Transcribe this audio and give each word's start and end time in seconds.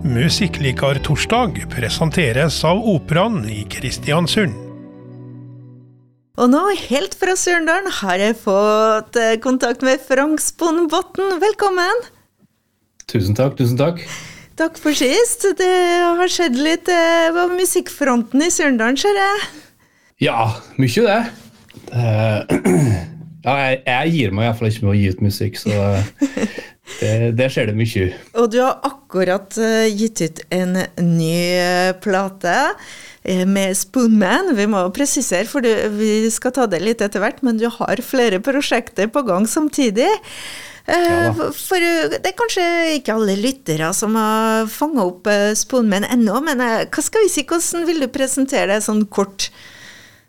Musikklikar-torsdag 0.00 1.58
presenteres 1.68 2.56
av 2.64 2.78
Operaen 2.88 3.42
i 3.52 3.66
Kristiansund. 3.68 4.54
Og 6.40 6.48
nå, 6.48 6.62
helt 6.86 7.12
fra 7.20 7.34
Surndalen, 7.36 7.90
har 7.98 8.22
jeg 8.22 8.38
fått 8.40 9.18
eh, 9.20 9.34
kontakt 9.44 9.84
med 9.84 10.00
Frank 10.00 10.40
Sponbotn. 10.40 11.36
Velkommen! 11.42 12.00
Tusen 13.12 13.36
takk, 13.36 13.58
tusen 13.60 13.76
takk. 13.76 14.00
Takk 14.56 14.80
for 14.80 14.96
sist. 14.96 15.44
Det 15.60 15.68
har 15.68 16.32
skjedd 16.32 16.56
litt 16.56 16.88
eh, 16.88 17.28
på 17.36 17.44
musikkfronten 17.52 18.46
i 18.46 18.48
Surndalen, 18.54 18.96
ser 18.96 19.20
jeg. 19.20 19.46
Ja, 20.30 20.48
mye 20.80 21.04
det. 21.10 21.20
det 21.92 22.08
ja, 23.44 23.60
jeg, 23.66 23.84
jeg, 23.84 24.16
gir 24.16 24.32
meg 24.32 24.48
iallfall 24.48 24.72
ikke 24.72 24.88
med 24.88 24.94
å 24.94 24.98
gi 25.02 25.12
ut 25.12 25.24
musikk, 25.28 25.60
så 25.60 25.92
det, 26.98 27.32
det 27.38 27.48
skjer 27.52 27.70
det 27.70 27.76
mye. 27.78 28.08
Og 28.40 28.50
du 28.52 28.58
har 28.62 28.80
akkurat 28.86 29.56
uh, 29.60 29.86
gitt 29.88 30.22
ut 30.24 30.42
en 30.54 30.76
ny 31.04 31.36
uh, 31.56 31.92
plate 32.02 32.56
uh, 32.72 33.44
med 33.48 33.76
Spoonman. 33.78 34.54
Vi 34.58 34.66
må 34.70 34.82
presisere, 34.96 35.48
for 35.48 35.64
du, 35.64 35.70
vi 35.96 36.28
skal 36.32 36.54
ta 36.56 36.66
det 36.70 36.82
litt 36.82 37.04
etter 37.04 37.22
hvert, 37.22 37.40
men 37.46 37.60
du 37.60 37.68
har 37.72 38.04
flere 38.04 38.42
prosjekter 38.44 39.10
på 39.12 39.24
gang 39.28 39.48
samtidig. 39.48 40.10
Ja, 40.90 41.28
for 41.54 41.78
det 41.78 42.26
er 42.26 42.34
kanskje 42.34 42.64
ikke 42.96 43.14
alle 43.14 43.36
lyttere 43.38 43.92
som 43.94 44.16
har 44.18 44.64
fanga 44.72 45.04
opp 45.06 45.28
Spoonman 45.54 46.08
ennå, 46.08 46.40
men 46.42 46.58
hva 46.58 47.04
skal 47.04 47.22
vi 47.22 47.30
si, 47.30 47.44
hvordan 47.46 47.84
vil 47.86 48.02
du 48.02 48.08
presentere 48.10 48.72
det 48.72 48.80
sånn 48.88 49.04
kort? 49.12 49.52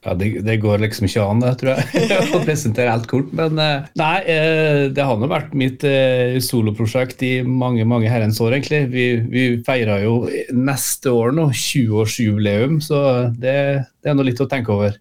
Ja, 0.01 0.15
det, 0.17 0.39
det, 0.41 0.55
går 0.57 0.81
liksom 0.81 1.05
ikke 1.05 1.23
an, 1.29 1.43
tror 1.59 1.75
jeg, 1.77 2.05
å 2.33 2.39
presentere 2.41 2.89
helt 2.89 3.05
kort. 3.09 3.29
Men 3.37 3.59
eh, 3.61 3.83
nei, 4.01 4.15
eh, 4.33 4.85
det 4.89 5.05
har 5.05 5.19
nå 5.21 5.29
vært 5.29 5.53
mitt 5.57 5.85
eh, 5.85 6.39
soloprosjekt 6.41 7.21
i 7.27 7.33
mange 7.45 7.85
mange 7.85 8.09
herrens 8.09 8.41
år, 8.41 8.55
egentlig. 8.57 8.87
Vi, 8.95 9.05
vi 9.29 9.45
feirer 9.67 10.07
jo 10.07 10.15
neste 10.57 11.13
år 11.13 11.37
nå 11.37 11.51
20-årsjubileum, 11.53 12.81
så 12.81 13.03
det, 13.29 13.55
det 14.01 14.09
er 14.09 14.17
nå 14.17 14.25
litt 14.25 14.41
å 14.41 14.49
tenke 14.49 14.73
over. 14.73 14.97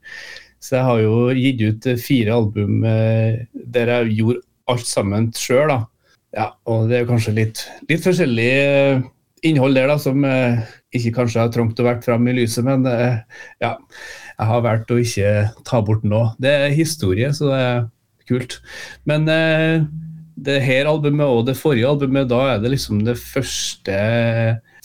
Så 0.60 0.76
jeg 0.76 0.88
har 0.90 1.00
jo 1.00 1.16
gitt 1.32 1.64
ut 1.64 1.92
fire 2.04 2.36
album 2.36 2.82
der 2.84 3.94
jeg 3.94 4.14
gjorde 4.18 4.44
alt 4.68 4.84
sammen 4.84 5.32
sjøl, 5.32 5.72
da. 5.72 5.80
Ja, 6.36 6.50
og 6.68 6.90
det 6.92 7.00
er 7.00 7.08
kanskje 7.08 7.38
litt, 7.40 7.64
litt 7.88 8.04
forskjellig 8.04 8.50
innhold 9.48 9.80
der 9.80 9.88
da, 9.88 9.96
som 9.98 10.20
ikke 10.92 11.16
kanskje 11.16 11.40
har 11.40 11.54
trengt 11.54 11.80
å 11.80 11.88
vært 11.88 12.04
fram 12.04 12.28
i 12.28 12.36
lyset, 12.36 12.68
men 12.68 12.84
ja 12.84 13.78
jeg 14.40 14.48
har 14.48 14.62
valgt 14.64 14.92
å 14.92 15.00
ikke 15.00 15.32
ta 15.68 15.80
bort 15.84 16.04
noe. 16.08 16.32
Det 16.40 16.52
er 16.64 16.76
historie, 16.76 17.28
så 17.36 17.50
det 17.50 17.58
er 17.60 17.82
kult. 18.30 18.60
Men 19.08 19.26
eh, 19.28 19.82
det 20.40 20.60
her 20.64 20.88
albumet 20.88 21.28
og 21.28 21.44
det 21.50 21.58
forrige 21.60 21.90
albumet, 21.90 22.30
da 22.30 22.40
er 22.54 22.62
det 22.62 22.72
liksom 22.72 23.02
det 23.04 23.18
første, 23.20 23.98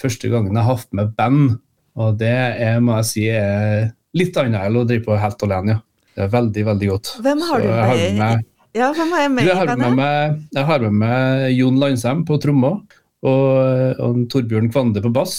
første 0.01 0.31
gangen 0.31 0.51
jeg 0.51 0.65
har 0.65 0.81
hatt 0.81 0.91
med 0.97 1.13
band. 1.15 1.55
Og 1.95 2.17
det 2.19 2.33
er, 2.35 2.81
må 2.83 2.97
jeg 2.99 3.07
si, 3.07 3.29
er 3.31 3.93
litt 4.17 4.35
annet 4.41 4.67
enn 4.67 4.81
å 4.81 4.83
drive 4.87 5.05
på 5.07 5.19
helt 5.19 5.47
alene. 5.47 5.77
Ja. 5.77 5.83
Det 6.15 6.23
er 6.23 6.29
veldig, 6.31 6.61
veldig 6.69 6.91
godt. 6.93 7.15
Hvem 7.23 7.41
har 7.43 7.63
du 7.63 7.71
med? 7.71 7.87
med, 7.95 8.19
med 8.19 8.75
ja, 8.75 8.91
hvem 8.95 9.11
har 9.15 9.23
jeg 9.23 9.31
med, 9.31 9.47
jeg 9.47 9.55
har 9.55 9.69
med, 9.79 9.95
med 9.95 10.39
Jeg 10.55 10.67
har 10.67 10.83
med 10.83 10.95
meg 10.99 11.43
Jon 11.55 11.79
Landsem 11.79 12.23
på 12.27 12.37
trommer 12.43 12.77
og, 13.23 13.99
og 14.03 14.21
Torbjørn 14.31 14.67
Kvande 14.71 15.03
på 15.03 15.11
bass. 15.15 15.35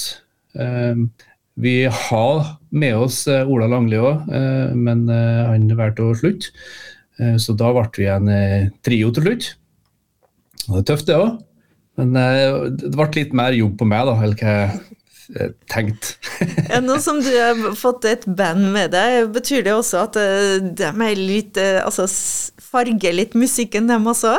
Um, 0.56 1.10
vi 1.60 1.82
har 1.88 2.40
med 2.78 2.96
oss 3.06 3.24
eh, 3.30 3.48
Ola 3.48 3.68
Langli 3.70 3.98
òg, 4.00 4.28
eh, 4.32 4.74
men 4.76 5.06
eh, 5.12 5.42
han 5.48 5.68
valgte 5.78 6.06
å 6.06 6.16
slutte. 6.16 6.52
Så 7.40 7.54
da 7.56 7.70
ble 7.72 7.86
vi 7.96 8.04
en 8.12 8.26
trio 8.84 9.08
til 9.16 9.24
slutt. 9.24 9.44
Det 10.66 10.80
er 10.82 10.82
tøft, 10.90 11.06
det 11.08 11.14
òg. 11.16 11.38
Men 11.96 12.10
det 12.76 12.90
ble 12.92 13.06
litt 13.14 13.32
mer 13.32 13.56
jobb 13.56 13.78
på 13.80 13.86
meg, 13.88 14.02
da, 14.04 14.16
enn 14.20 14.34
hva 14.36 14.56
jeg 15.32 15.54
tenkte. 15.72 16.12
ja, 16.74 16.82
nå 16.84 16.98
som 17.00 17.22
du 17.24 17.30
har 17.32 17.56
fått 17.80 18.04
et 18.10 18.28
band 18.28 18.68
med 18.74 18.92
deg, 18.92 19.30
betyr 19.32 19.64
det 19.64 19.72
også 19.72 20.02
at 20.02 20.20
de 20.76 20.90
er 20.92 21.16
litt 21.16 21.56
Altså 21.56 22.04
farger 22.60 23.16
litt 23.16 23.32
musikken, 23.32 23.88
dem 23.88 24.12
også? 24.12 24.36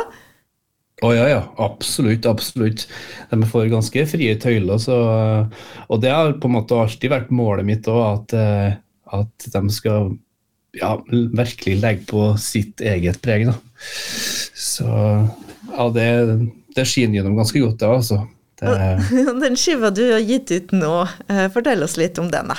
Å 0.98 1.06
oh, 1.06 1.14
ja, 1.14 1.28
ja. 1.30 1.42
Absolutt. 1.62 2.26
absolutt. 2.26 2.88
De 3.30 3.46
får 3.46 3.68
ganske 3.70 4.02
frie 4.10 4.34
tøyler. 4.42 4.80
Så, 4.82 4.96
og 5.86 6.00
det 6.02 6.10
har 6.10 6.34
på 6.42 6.50
en 6.50 6.56
måte 6.56 6.74
alltid 6.74 7.12
vært 7.12 7.30
målet 7.30 7.68
mitt 7.68 7.86
òg, 7.90 8.00
at, 8.16 8.34
eh, 8.34 8.72
at, 9.14 9.46
de 9.54 9.62
skal 9.70 10.10
ja, 10.74 10.96
virkelig 11.06 11.76
legge 11.84 12.08
på 12.10 12.32
sitt 12.42 12.82
eget 12.82 13.22
preg. 13.22 13.46
Da. 13.46 13.54
Så 14.58 14.88
ja, 14.88 15.86
det, 15.94 16.08
det 16.74 16.88
skinner 16.90 17.20
gjennom 17.20 17.38
ganske 17.38 17.62
godt, 17.62 17.78
det. 17.78 17.92
altså. 18.00 18.24
Det, 18.58 18.74
den 19.44 19.54
skiva 19.54 19.92
du 19.94 20.02
har 20.16 20.24
gitt 20.24 20.50
ut 20.50 20.74
nå, 20.74 20.94
eh, 21.30 21.46
fortell 21.54 21.86
oss 21.86 21.94
litt 22.00 22.18
om 22.18 22.26
den. 22.32 22.50
da. 22.50 22.58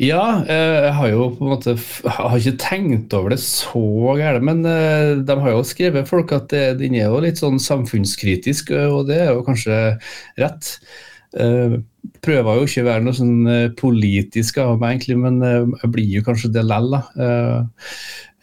Ja, 0.00 0.44
eh, 0.48 0.78
jeg 0.86 0.94
har 0.96 1.08
jo 1.10 1.28
på 1.36 1.44
en 1.44 1.52
måte 1.52 1.74
har 2.16 2.36
ikke 2.38 2.56
tenkt 2.60 3.14
over 3.16 3.34
det 3.34 3.40
så 3.42 3.82
gærent. 4.18 4.46
Men 4.48 4.64
eh, 4.68 5.20
de 5.20 5.38
har 5.44 5.56
jo 5.56 5.62
skrevet 5.66 6.08
folk 6.08 6.32
at 6.36 6.52
den 6.80 6.96
er 6.96 7.08
jo 7.08 7.22
litt 7.24 7.40
sånn 7.42 7.60
samfunnskritisk, 7.62 8.72
og 8.72 9.08
det 9.10 9.20
er 9.24 9.32
jo 9.34 9.46
kanskje 9.46 9.78
rett. 10.40 10.74
Eh, 12.02 12.18
prøver 12.22 12.58
jo 12.58 12.66
ikke 12.66 12.84
å 12.84 12.90
være 12.90 13.06
noe 13.06 13.18
sånn 13.18 13.38
politisk 13.78 14.60
av 14.62 14.76
meg, 14.78 14.98
egentlig, 14.98 15.18
men 15.22 15.40
jeg 15.42 15.94
blir 15.94 16.18
jo 16.18 16.26
kanskje 16.26 16.52
det 16.54 16.66
lell. 16.66 16.94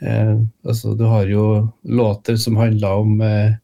Eh, 0.02 0.36
altså, 0.64 0.94
du 0.96 1.03
har 1.12 1.28
jo 1.28 1.46
låter 1.84 2.38
som 2.40 2.56
handler 2.59 3.02
om 3.02 3.22
eh, 3.22 3.56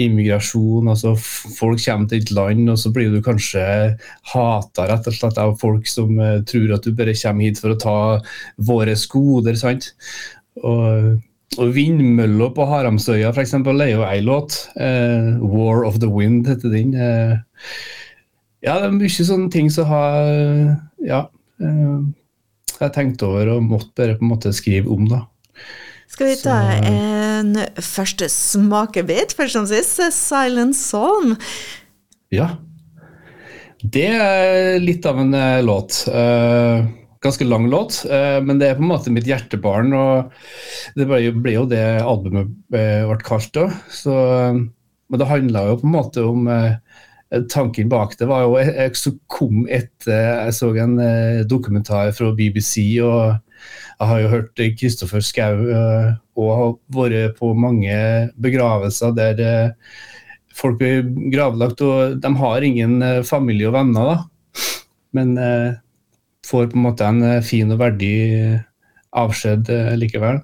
immigrasjon. 0.00 0.88
altså 0.88 1.12
Folk 1.20 1.82
kommer 1.84 2.08
til 2.08 2.22
et 2.22 2.32
land, 2.32 2.70
og 2.72 2.78
så 2.80 2.92
blir 2.94 3.12
du 3.12 3.20
kanskje 3.24 3.64
hata 4.32 4.86
rett 4.88 5.10
og 5.10 5.18
slett 5.18 5.40
av 5.42 5.58
folk 5.60 5.88
som 5.90 6.16
eh, 6.16 6.40
tror 6.48 6.78
at 6.78 6.88
du 6.88 6.96
bare 6.96 7.16
kommer 7.18 7.48
hit 7.48 7.60
for 7.60 7.74
å 7.74 7.82
ta 7.82 7.98
våre 8.56 8.96
goder. 9.12 9.58
sant? 9.60 9.92
Og, 10.62 11.20
og 11.58 11.74
'Vindmølla 11.76 12.48
på 12.56 12.68
Haramsøya' 12.68 13.32
for 13.34 13.44
eksempel, 13.44 13.84
er 13.84 13.92
jo 13.92 14.06
ei 14.08 14.22
låt. 14.24 14.68
Eh, 14.80 15.36
'War 15.44 15.84
of 15.84 16.00
the 16.00 16.08
Wind' 16.08 16.48
heter 16.48 16.72
den. 16.72 16.94
Eh, 16.96 17.36
ja, 18.62 18.78
det 18.78 18.88
er 18.88 18.94
mye 18.94 19.26
sånne 19.26 19.50
ting 19.52 19.70
som 19.74 19.88
har 19.90 20.26
Ja. 21.02 21.26
Eh, 21.62 22.02
jeg 22.72 22.88
har 22.88 22.94
tenkt 22.94 23.22
over 23.22 23.46
og 23.52 23.62
måtte 23.62 23.92
bare 23.98 24.16
på 24.18 24.24
en 24.24 24.32
måte 24.32 24.50
skrive 24.54 24.90
om. 24.90 25.06
da. 25.06 25.20
Skal 26.10 26.32
vi 26.32 26.38
ta 26.42 26.56
en 26.82 27.54
første 27.78 28.26
smakebit, 28.28 29.36
først 29.38 29.54
som 29.54 29.68
sist? 29.70 30.00
Silent 30.12 30.74
Song'. 30.76 31.36
Ja. 32.34 32.56
Det 33.82 34.08
er 34.10 34.80
litt 34.82 35.06
av 35.06 35.20
en 35.22 35.30
uh, 35.34 35.62
låt. 35.62 36.02
Uh, 36.10 36.90
ganske 37.22 37.46
lang 37.46 37.68
låt, 37.70 38.00
men 38.42 38.58
det 38.58 38.66
er 38.66 38.74
på 38.74 38.82
en 38.82 38.90
måte 38.90 39.12
mitt 39.14 39.28
hjertebarn. 39.30 39.92
og 39.94 40.32
Det 40.98 41.06
ble, 41.06 41.52
jo 41.54 41.66
det 41.70 42.02
albumet 42.02 42.50
ble 42.66 43.18
kalt 43.22 43.52
da. 43.54 43.68
Men 44.10 45.20
det 45.20 45.28
handla 45.30 45.62
jo 45.68 45.76
på 45.78 45.86
en 45.86 45.94
måte 45.94 46.24
om 46.26 46.50
Tanken 47.48 47.88
bak 47.88 48.18
det 48.20 48.26
var 48.28 48.42
jo 48.44 48.58
jeg, 48.60 48.74
jeg 48.76 49.14
kom 49.32 49.62
etter 49.72 50.18
jeg 50.18 50.56
så 50.58 50.68
en 50.82 50.98
dokumentar 51.48 52.10
fra 52.12 52.28
BBC. 52.36 53.00
og 53.00 53.38
jeg 54.02 54.08
har 54.08 54.22
jo 54.22 54.30
hørt 54.32 54.62
Kristoffer 54.78 55.22
Schou 55.22 55.68
eh, 55.70 56.08
og 56.38 56.48
har 56.58 56.72
vært 56.96 57.36
på 57.38 57.52
mange 57.54 57.94
begravelser 58.42 59.14
der 59.14 59.42
eh, 59.46 59.92
folk 60.52 60.80
blir 60.80 61.06
gravlagt, 61.32 61.80
og 61.86 62.18
de 62.22 62.32
har 62.40 62.66
ingen 62.66 62.98
eh, 63.06 63.22
familie 63.26 63.70
og 63.70 63.76
venner, 63.76 64.10
da. 64.10 64.18
Men 65.12 65.36
får 66.48 66.70
på 66.72 66.78
en 66.78 66.84
måte 66.86 67.04
en 67.04 67.42
fin 67.44 67.68
og 67.68 67.76
verdig 67.82 68.14
avskjed 69.20 69.68
likevel. 70.00 70.38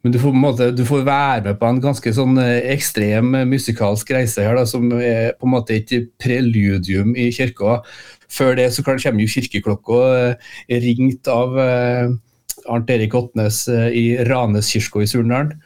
Men 0.00 0.14
du 0.14 0.18
får, 0.22 0.32
måte, 0.32 0.70
du 0.72 0.80
får, 0.88 1.02
være 1.04 1.42
med 1.44 1.58
på 1.60 1.68
en 1.68 1.80
ganske 1.84 2.12
sånn 2.16 2.38
ekstrem 2.40 3.34
musikalsk 3.50 4.14
reise 4.16 4.46
her, 4.46 4.56
da, 4.56 4.64
som 4.64 4.86
er 4.96 5.34
på 5.36 5.44
en 5.44 5.52
måte 5.52 5.76
et 5.76 5.92
preludium 6.20 7.12
i 7.12 7.28
kirka 7.36 7.82
før 8.30 8.56
det 8.58 8.70
så 8.74 8.84
kommer 8.86 9.20
jo 9.20 9.30
kirkeklokka 9.30 10.00
eh, 10.70 10.82
ringt 10.84 11.30
av 11.30 11.56
eh, 11.58 12.12
Arnt 12.70 12.90
Erik 12.92 13.16
Otnes 13.18 13.64
i 13.68 13.88
i 14.00 14.04
Raneskirka 14.28 15.02
i 15.02 15.08
Surnadal. 15.08 15.56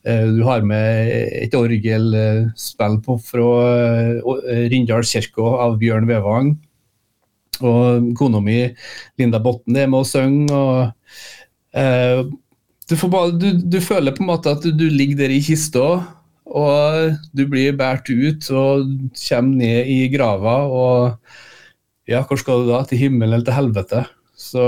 Du 0.00 0.40
har 0.46 0.62
med 0.64 1.10
et 1.44 1.54
orgelspill 1.54 2.94
på 3.04 3.16
fra 3.20 3.48
Rindal 4.72 5.04
kirke 5.04 5.44
av 5.44 5.76
Bjørn 5.80 6.08
Vevang. 6.08 6.54
Og 7.60 8.08
kona 8.16 8.40
mi 8.40 8.62
Linda 9.20 9.42
Botten 9.44 9.76
er 9.76 9.90
med 9.92 10.00
og 10.00 10.08
synger. 10.08 10.56
Og, 10.56 12.32
du, 12.90 12.96
bare, 13.10 13.30
du, 13.38 13.50
du, 13.54 13.78
føler 13.82 14.14
på 14.16 14.24
en 14.24 14.32
måte 14.32 14.54
at 14.56 14.64
du, 14.66 14.86
ligger 14.90 15.22
der 15.22 15.34
i 15.34 15.42
kista, 15.44 15.84
og 16.50 17.18
du 17.36 17.44
blir 17.46 17.76
båret 17.78 18.10
ut 18.10 18.48
og 18.50 18.88
kommer 19.14 19.60
ned 19.62 19.90
i 19.92 20.00
grava. 20.10 20.56
og 20.66 22.10
ja, 22.10 22.24
hvor 22.26 22.40
skal 22.40 22.64
du 22.64 22.72
da? 22.72 22.82
Til 22.88 22.98
himmelen 23.04 23.36
eller 23.36 23.46
til 23.46 23.54
helvete? 23.54 24.02
Så 24.34 24.64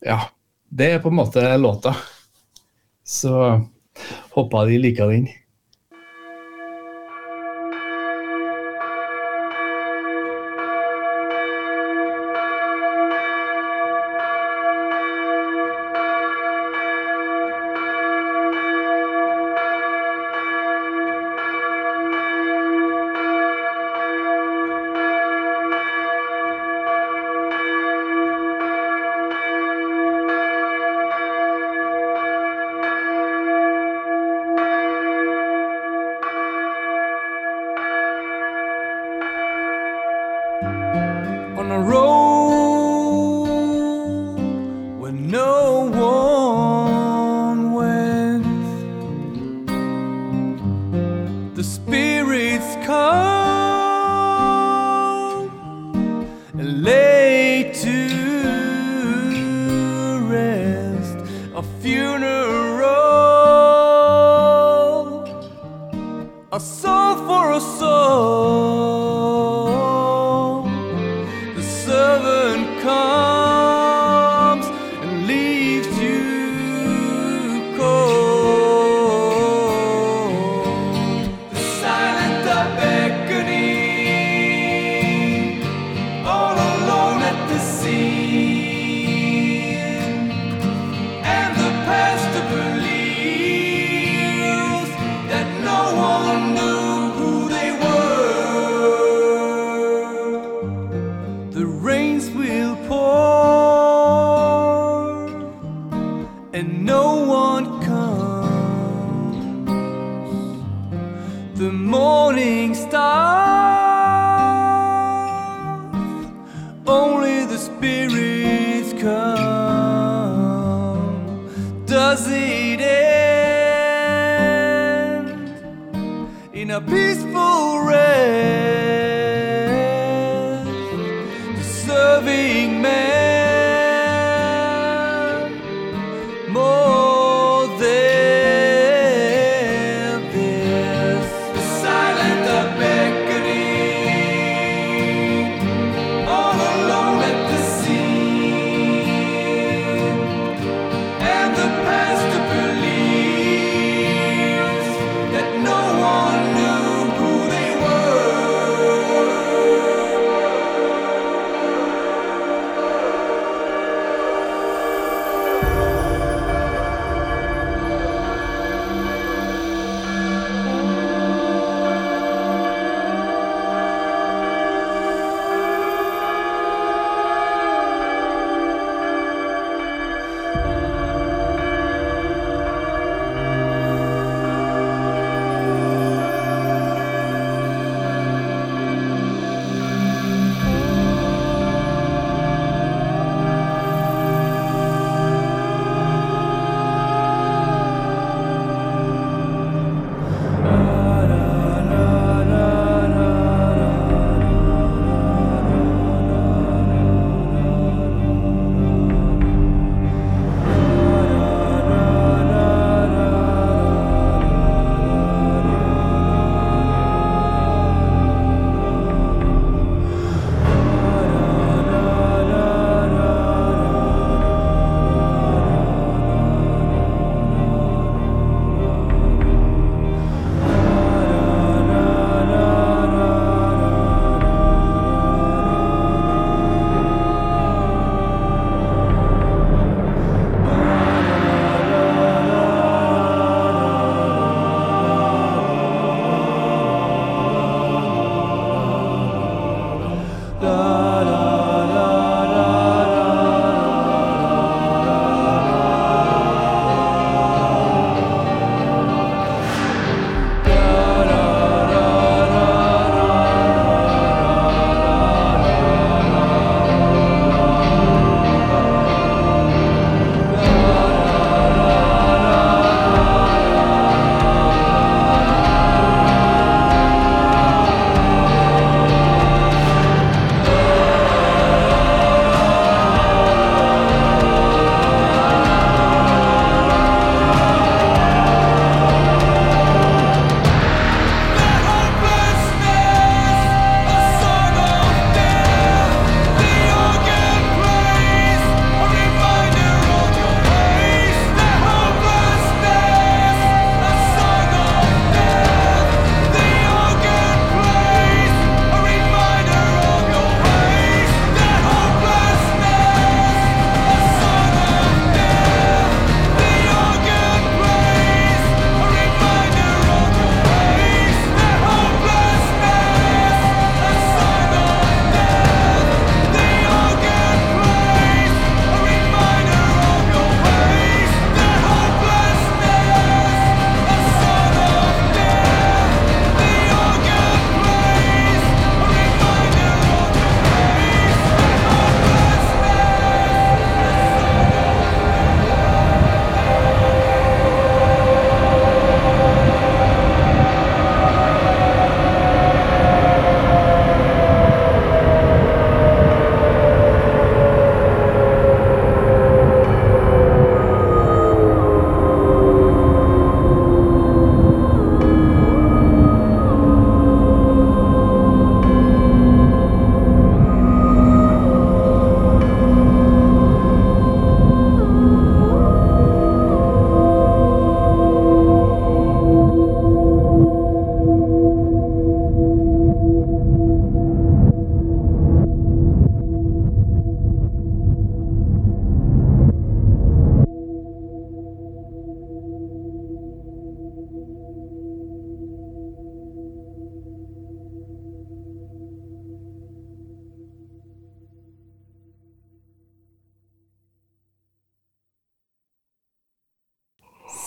ja, 0.00 0.22
det 0.70 0.94
er 0.94 1.02
på 1.04 1.12
en 1.12 1.18
måte 1.20 1.44
låta. 1.60 1.92
Så 3.04 3.34
håper 4.32 4.70
de 4.70 4.80
liker 4.80 5.12
den. 5.12 5.28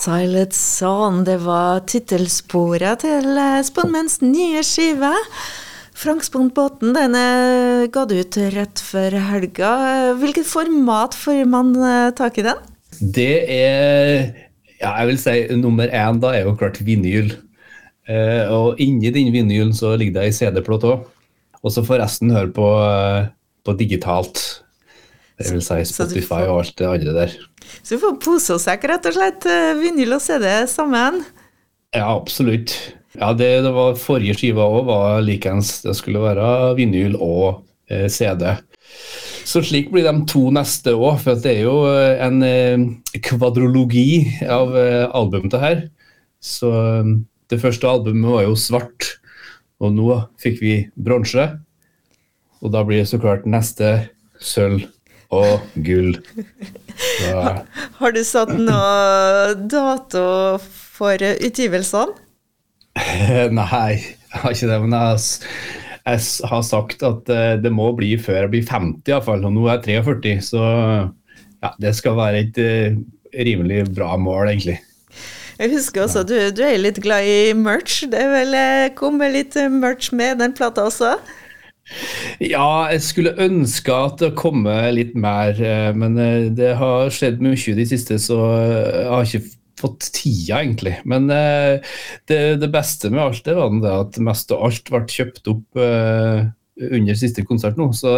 Silent 0.03 0.55
Zone, 0.57 1.23
det 1.23 1.37
var 1.45 1.85
tittelsporet 1.87 3.05
til 3.05 3.37
eh, 3.39 4.19
nye 4.27 4.63
skive. 4.65 5.13
Frank 5.95 6.25
Spondbåten, 6.25 6.91
den 6.97 7.15
er 7.15 7.87
ga 7.93 8.03
du 8.09 8.17
ut 8.19 8.37
rett 8.51 8.81
før 8.83 9.15
helga. 9.29 9.71
Hvilket 10.19 10.49
format 10.49 11.15
får 11.15 11.45
man 11.47 11.71
eh, 11.77 12.09
tak 12.17 12.41
i 12.41 12.47
den? 12.49 12.59
Det 12.99 13.31
er 13.47 14.33
ja, 14.83 14.91
jeg 14.99 15.07
vil 15.07 15.19
si 15.21 15.35
nummer 15.61 15.87
én 15.87 16.19
da 16.19 16.33
er 16.35 16.49
jo 16.49 16.57
klart 16.59 16.81
vinyl. 16.83 17.31
Eh, 18.03 18.43
og 18.51 18.81
inni 18.83 19.13
den 19.15 19.31
vinylen 19.31 19.71
så 19.75 19.93
ligger 19.95 20.17
det 20.17 20.27
ei 20.27 20.35
CD-plate 20.35 20.89
òg. 20.91 21.07
Og 21.63 21.71
så 21.71 21.85
får 21.87 22.01
resten 22.03 22.33
høre 22.35 22.51
på, 22.51 22.67
eh, 22.83 23.31
på 23.63 23.77
digitalt. 23.79 24.43
Det 25.43 25.51
vil 25.57 25.63
si 25.65 25.79
Spotify 25.89 26.41
og 26.47 26.61
alt 26.63 26.75
det 26.79 26.87
andre 26.89 27.13
der. 27.17 27.33
Så 27.83 27.95
du 27.97 28.01
får 28.03 28.17
pose 28.23 28.55
og 28.55 28.61
sekk, 28.63 28.85
rett 28.91 29.07
og 29.09 29.15
slett. 29.17 29.45
eh, 29.49 29.73
Vinyl 29.79 30.15
og 30.17 30.21
CD 30.23 30.47
sammen. 30.71 31.23
Ja, 31.93 32.07
absolutt. 32.15 32.73
Ja, 33.19 33.29
det, 33.37 33.49
det 33.65 33.71
var 33.75 33.97
Forrige 33.99 34.33
skiva 34.39 34.65
òg 34.65 34.87
var 34.87 35.19
likeens. 35.21 35.81
Det 35.83 35.93
skulle 35.99 36.21
være 36.23 36.73
vinyl 36.79 37.17
og 37.21 37.59
eh, 37.91 38.07
CD. 38.09 38.47
Så 39.45 39.61
slik 39.65 39.91
blir 39.93 40.05
de 40.07 40.13
to 40.29 40.47
neste 40.55 40.93
òg, 40.95 41.19
for 41.21 41.37
det 41.43 41.51
er 41.59 41.67
jo 41.67 41.75
eh, 41.91 42.23
en 42.25 42.39
eh, 42.47 42.87
kvadrologi 43.25 44.23
av 44.49 44.73
eh, 44.79 45.03
album 45.13 45.49
det 45.53 45.61
her. 45.61 45.83
Så 46.43 46.71
eh, 46.73 47.11
det 47.53 47.61
første 47.61 47.89
albumet 47.91 48.31
var 48.33 48.47
jo 48.47 48.55
svart, 48.57 49.11
og 49.83 49.93
nå 49.93 50.17
fikk 50.41 50.61
vi 50.63 50.73
bronse. 50.95 51.45
Og 52.63 52.71
da 52.73 52.81
blir 52.87 53.03
det 53.03 53.09
så 53.11 53.19
klart 53.21 53.45
neste 53.49 53.93
sølv 54.41 54.87
og 55.33 55.79
gull. 55.85 56.17
Så, 56.93 57.37
Har 57.99 58.13
du 58.13 58.21
satt 58.27 58.53
noe 58.57 59.55
dato 59.69 60.25
for 60.63 61.23
eh, 61.23 61.39
utgivelsene? 61.47 62.19
Nei, 63.57 63.91
jeg 63.97 64.41
har 64.43 64.53
ikke 64.53 64.69
det. 64.69 64.79
Men 64.85 64.95
jeg, 64.97 65.23
jeg 66.03 66.49
har 66.53 66.63
sagt 66.67 67.05
at 67.07 67.33
eh, 67.33 67.55
det 67.63 67.73
må 67.73 67.89
bli 67.97 68.13
før 68.21 68.43
jeg 68.43 68.53
blir 68.53 68.69
50 68.69 69.13
iallfall. 69.13 69.45
Og 69.49 69.55
nå 69.55 69.67
er 69.67 69.81
jeg 69.81 70.05
43, 70.05 70.37
så 70.53 70.63
ja, 71.63 71.71
det 71.79 71.93
skal 71.97 72.17
være 72.19 72.43
et 72.45 72.59
eh, 72.61 72.97
rimelig 73.47 73.87
bra 73.95 74.15
mål, 74.19 74.51
egentlig. 74.53 74.79
Jeg 75.59 75.69
husker 75.69 76.03
også 76.03 76.23
du, 76.25 76.35
du 76.55 76.63
er 76.65 76.79
litt 76.81 76.99
glad 77.03 77.27
i 77.29 77.53
merch. 77.55 78.01
Det 78.09 78.19
er 78.19 78.31
vel 78.33 78.55
kom 78.97 79.19
vel 79.21 79.37
litt 79.37 79.57
eh, 79.59 79.71
merch 79.71 80.11
med 80.15 80.41
den 80.41 80.55
plata 80.55 80.87
også? 80.89 81.15
Ja, 82.41 82.89
jeg 82.93 83.03
skulle 83.03 83.35
ønske 83.43 83.93
at 83.93 84.21
det 84.23 84.31
kom 84.39 84.63
litt 84.95 85.13
mer, 85.19 85.57
eh, 85.59 85.91
men 85.95 86.15
eh, 86.21 86.47
det 86.55 86.73
har 86.79 87.11
skjedd 87.13 87.43
mye 87.43 87.59
i 87.59 87.75
det 87.77 87.89
siste, 87.91 88.17
så 88.21 88.39
eh, 88.55 89.01
jeg 89.03 89.11
har 89.11 89.27
ikke 89.27 89.59
fått 89.83 90.07
tida, 90.15 90.61
egentlig. 90.61 90.95
Men 91.09 91.27
det, 91.27 92.39
det 92.61 92.69
beste 92.71 93.09
med 93.11 93.23
alt 93.25 93.43
det 93.43 93.55
var 93.57 93.73
det 93.83 93.93
at 94.05 94.19
mest 94.23 94.53
av 94.55 94.63
alt 94.69 94.91
ble 94.93 95.01
kjøpt 95.11 95.49
opp 95.51 95.81
under 95.81 97.17
siste 97.19 97.43
konsert 97.43 97.75
nå, 97.81 97.89
så 97.97 98.13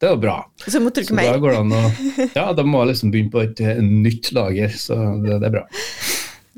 det 0.00 0.10
jo 0.10 0.18
bra. 0.20 0.36
Så 0.66 0.82
må 0.82 0.92
trykke 0.92 1.16
mer. 1.16 1.30
Ja, 2.38 2.50
da 2.56 2.66
må 2.66 2.82
jeg 2.82 2.92
liksom 2.92 3.14
begynne 3.14 3.32
på 3.32 3.46
et 3.46 3.62
nytt 3.80 4.32
lager, 4.36 4.76
så 4.76 4.98
det, 5.22 5.38
det 5.40 5.48
er 5.48 5.56
bra. 5.60 5.64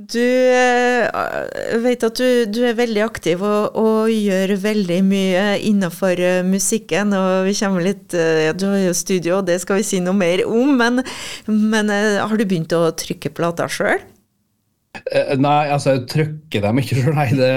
Du 0.03 0.19
eh, 0.19 1.79
vet 1.85 2.05
at 2.07 2.19
du, 2.19 2.45
du 2.51 2.63
er 2.67 2.79
veldig 2.79 3.03
aktiv 3.05 3.43
og, 3.45 3.77
og 3.79 4.11
gjør 4.11 4.55
veldig 4.63 4.99
mye 5.07 5.43
innenfor 5.69 6.23
eh, 6.23 6.39
musikken. 6.47 7.13
Og 7.15 7.47
vi 7.47 7.55
kommer 7.59 7.85
litt 7.85 8.17
eh, 8.17 8.51
Du 8.57 8.67
har 8.71 8.81
jo 8.83 8.95
studio, 8.97 9.39
og 9.39 9.51
det 9.51 9.61
skal 9.63 9.79
vi 9.79 9.87
si 9.87 10.01
noe 10.03 10.17
mer 10.17 10.43
om. 10.49 10.73
Men, 10.81 11.03
men 11.47 11.93
har 11.93 12.33
du 12.35 12.47
begynt 12.47 12.75
å 12.75 12.89
trykke 12.99 13.35
plater 13.37 13.71
sjøl? 13.71 14.01
Nei, 15.41 15.61
altså 15.73 15.95
jeg 15.95 16.09
trykker 16.11 16.65
dem 16.65 16.81
ikke 16.83 16.99
sjøl, 16.99 17.15
nei. 17.17 17.29
Det, 17.37 17.53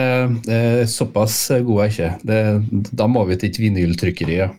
det 0.46 0.60
er 0.60 0.92
såpass 0.92 1.40
god 1.66 1.82
er 1.82 1.90
jeg 1.90 1.96
ikke. 1.96 2.12
Det, 2.30 2.92
da 3.02 3.10
må 3.12 3.26
vi 3.30 3.40
til 3.40 3.52
et 3.52 3.62
vinyltrykkeri. 3.64 4.38
Ja. 4.44 4.52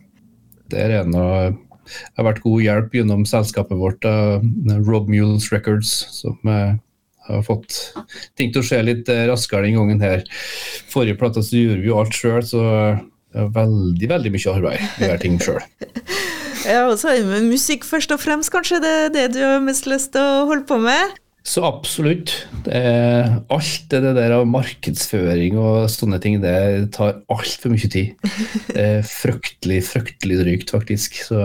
Der 0.73 0.99
er 0.99 1.07
noe 1.07 1.55
det 1.87 2.19
har 2.19 2.25
vært 2.27 2.41
god 2.43 2.59
hjelp 2.59 2.95
gjennom 2.97 3.21
selskapet 3.23 3.79
vårt, 3.79 4.03
Rob 4.83 5.05
Mules 5.07 5.45
Records, 5.53 5.93
som 6.11 6.35
har 7.29 7.45
fått 7.45 7.77
ting 8.39 8.53
til 8.53 8.63
å 8.63 8.67
skje 8.67 8.81
litt 8.85 9.11
eh, 9.13 9.25
raskere 9.29 9.67
den 9.67 9.77
gangen 9.79 10.03
her. 10.03 10.25
Forrige 10.91 11.19
plate 11.19 11.43
så 11.45 11.59
gjorde 11.59 11.83
vi 11.83 11.91
jo 11.91 11.99
alt 12.01 12.17
sjøl, 12.17 12.41
så 12.45 12.63
det 13.33 13.43
er 13.43 13.53
veldig 13.53 14.09
veldig 14.13 14.33
mye 14.33 14.55
arbeid 14.55 14.83
å 14.87 15.07
gjøre 15.07 15.23
ting 15.25 15.39
sjøl. 15.43 15.63
Ja, 16.67 16.81
og 16.89 16.97
så 16.99 17.13
er 17.13 17.21
det 17.21 17.29
med 17.29 17.45
musikk 17.47 17.85
først 17.87 18.11
og 18.11 18.19
fremst, 18.19 18.51
kanskje 18.51 18.81
det 18.83 18.89
er 18.91 19.11
det 19.13 19.25
du 19.37 19.39
har 19.39 19.61
mest 19.63 19.85
lyst 19.87 20.09
til 20.11 20.25
å 20.25 20.47
holde 20.49 20.65
på 20.67 20.75
med? 20.83 21.13
Så 21.47 21.61
absolutt. 21.63 22.33
Det 22.65 22.75
er, 22.75 23.37
alt 23.55 23.85
det 23.93 24.01
der 24.17 24.33
av 24.35 24.43
markedsføring 24.51 25.55
og 25.61 25.85
sånne 25.93 26.19
ting, 26.19 26.41
det 26.43 26.89
tar 26.97 27.21
altfor 27.31 27.71
mye 27.71 27.87
tid. 27.87 28.17
Det 28.67 28.83
er 28.83 29.07
fryktelig, 29.07 29.79
fryktelig 29.87 30.41
drygt, 30.41 30.73
faktisk. 30.75 31.21
Så 31.29 31.39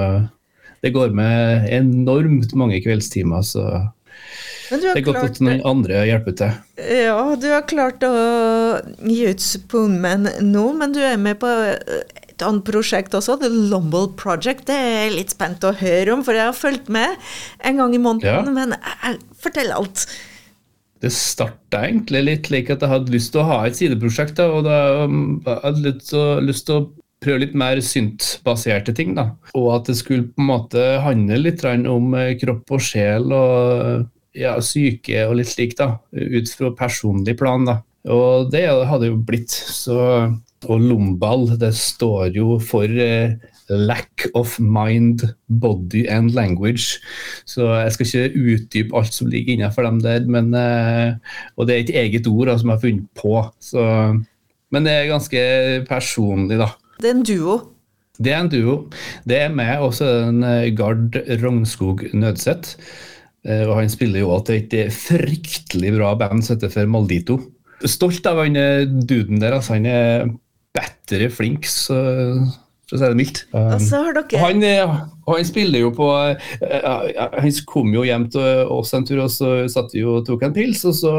det 0.83 0.91
går 0.97 1.15
med 1.15 1.69
enormt 1.71 2.57
mange 2.59 2.83
kveldstimer, 2.83 3.47
så 3.47 3.69
det 4.73 4.91
er 4.93 5.05
godt 5.05 5.19
klart- 5.19 5.37
at 5.37 5.41
noen 5.45 5.63
andre 5.69 6.03
hjelper 6.09 6.37
til. 6.39 6.57
Ja, 6.79 7.19
du 7.37 7.47
har 7.53 7.67
klart 7.69 8.05
å 8.07 8.13
gi 9.05 9.27
ut 9.29 9.45
Spoonman 9.45 10.31
nå, 10.41 10.65
men 10.79 10.95
du 10.97 11.01
er 11.05 11.21
med 11.21 11.41
på 11.43 11.51
et 11.53 12.45
annet 12.47 12.65
prosjekt 12.65 13.15
også, 13.15 13.39
The 13.43 13.51
Lomble 13.53 14.09
Project. 14.17 14.67
Det 14.71 14.77
er 14.77 14.93
jeg 15.07 15.17
litt 15.19 15.35
spent 15.35 15.65
å 15.67 15.75
høre 15.77 16.17
om, 16.17 16.25
for 16.25 16.39
jeg 16.39 16.49
har 16.49 16.57
fulgt 16.57 16.89
med 16.93 17.17
en 17.61 17.83
gang 17.83 17.95
i 17.95 18.03
måneden. 18.03 18.53
Ja. 18.53 18.55
Men 18.57 18.77
fortell 19.43 19.73
alt. 19.75 20.07
Det 21.03 21.11
starta 21.11 21.83
egentlig 21.89 22.21
litt 22.25 22.47
slik 22.47 22.71
at 22.71 22.83
jeg 22.85 22.93
hadde 22.93 23.13
lyst 23.13 23.33
til 23.35 23.43
å 23.43 23.49
ha 23.49 23.63
et 23.67 23.79
sideprosjekt. 23.79 24.37
Da, 24.39 24.49
og 24.55 24.65
da 24.69 24.77
hadde 25.03 25.73
jeg 25.75 25.87
litt 25.89 26.05
så, 26.07 26.27
lyst 26.41 26.69
til 26.69 26.79
å 26.79 26.85
prøve 27.23 27.45
litt 27.45 27.55
mer 27.59 27.81
syntbaserte 27.85 28.95
ting. 28.97 29.15
Da. 29.19 29.31
Og 29.59 29.71
at 29.77 29.91
det 29.91 29.99
skulle 30.01 30.31
på 30.31 30.43
en 30.43 30.51
måte 30.51 30.87
handle 31.05 31.41
litt 31.41 31.65
om 31.67 32.13
eh, 32.19 32.35
kropp 32.41 32.77
og 32.77 32.85
sjel 32.85 33.33
og 33.33 34.09
ja, 34.39 34.57
syke 34.65 35.27
og 35.29 35.39
litt 35.41 35.53
slik, 35.53 35.77
da. 35.79 35.95
Ut 36.13 36.53
fra 36.57 36.73
personlig 36.77 37.37
plan. 37.41 37.67
da. 37.69 37.81
Og 38.11 38.51
det 38.53 38.67
hadde 38.67 39.13
jo 39.13 39.21
blitt. 39.23 39.53
Så, 39.53 39.97
og 40.67 40.83
Lombal, 40.83 41.49
det 41.61 41.75
står 41.79 42.37
jo 42.37 42.59
for 42.63 42.91
eh, 42.91 43.39
Lack 43.73 44.27
of 44.35 44.59
mind, 44.61 45.23
body 45.49 46.05
and 46.11 46.35
language. 46.35 46.99
Så 47.49 47.69
jeg 47.79 47.95
skal 47.95 48.09
ikke 48.09 48.43
utdype 48.57 48.99
alt 48.99 49.15
som 49.15 49.31
ligger 49.33 49.55
innenfor 49.55 49.87
dem 49.87 50.03
der, 50.03 50.27
men, 50.27 50.53
eh, 50.55 51.15
og 51.57 51.69
det 51.69 51.77
er 51.77 51.85
et 51.85 51.97
eget 52.03 52.29
ord 52.29 52.51
da, 52.51 52.59
som 52.59 52.73
jeg 52.73 52.79
har 52.79 52.85
funnet 52.85 53.09
på. 53.17 53.35
Så, 53.63 53.87
men 54.73 54.89
det 54.89 54.93
er 54.93 55.11
ganske 55.13 55.43
personlig, 55.89 56.59
da. 56.61 56.73
Det 57.01 57.11
er 57.11 57.17
en 57.17 57.25
duo. 57.27 57.57
Det 58.23 58.33
er 58.33 58.43
en 58.43 58.51
duo. 58.53 58.75
Det 59.27 59.39
er 59.47 59.55
meg, 59.55 59.81
og 59.83 59.97
en 60.05 60.43
eh, 60.47 60.69
Gard 60.77 61.17
Rognskog 61.43 62.05
Nødseth. 62.13 62.77
Eh, 63.47 63.65
Og 63.67 63.77
han 63.81 63.91
spiller 63.91 64.23
jo 64.23 64.37
til 64.47 64.61
et 64.61 64.77
eh, 64.79 64.93
fryktelig 64.93 65.95
bra 65.97 66.13
band 66.21 66.45
som 66.45 66.57
heter 66.57 66.73
for 66.73 66.91
Maldito. 66.91 67.41
Stolt 67.89 68.27
av 68.31 68.39
han 68.45 68.55
duden 69.09 69.41
der. 69.43 69.57
altså 69.57 69.75
Han 69.75 69.89
er 69.91 70.29
bedre 70.77 71.31
flink, 71.35 71.67
så, 71.67 71.97
for 72.87 72.95
å 72.95 73.01
si 73.01 73.09
det 73.11 73.19
mildt. 73.19 73.41
Og 73.59 73.81
så 73.83 74.05
har 74.05 74.15
dere 74.21 74.39
han, 74.45 74.63
han 75.27 75.49
spiller 75.49 75.83
jo 75.83 75.91
på 75.97 76.07
Han 76.13 77.57
kom 77.67 77.91
jo 77.97 78.05
hjem 78.07 78.29
til 78.31 78.71
oss 78.71 78.95
en 78.95 79.09
tur, 79.09 79.25
og 79.25 79.33
så 79.35 79.65
satt 79.73 79.97
vi 79.97 80.05
og 80.07 80.23
tok 80.29 80.47
en 80.47 80.55
pils. 80.55 80.85
Og 80.87 80.95
så 81.01 81.15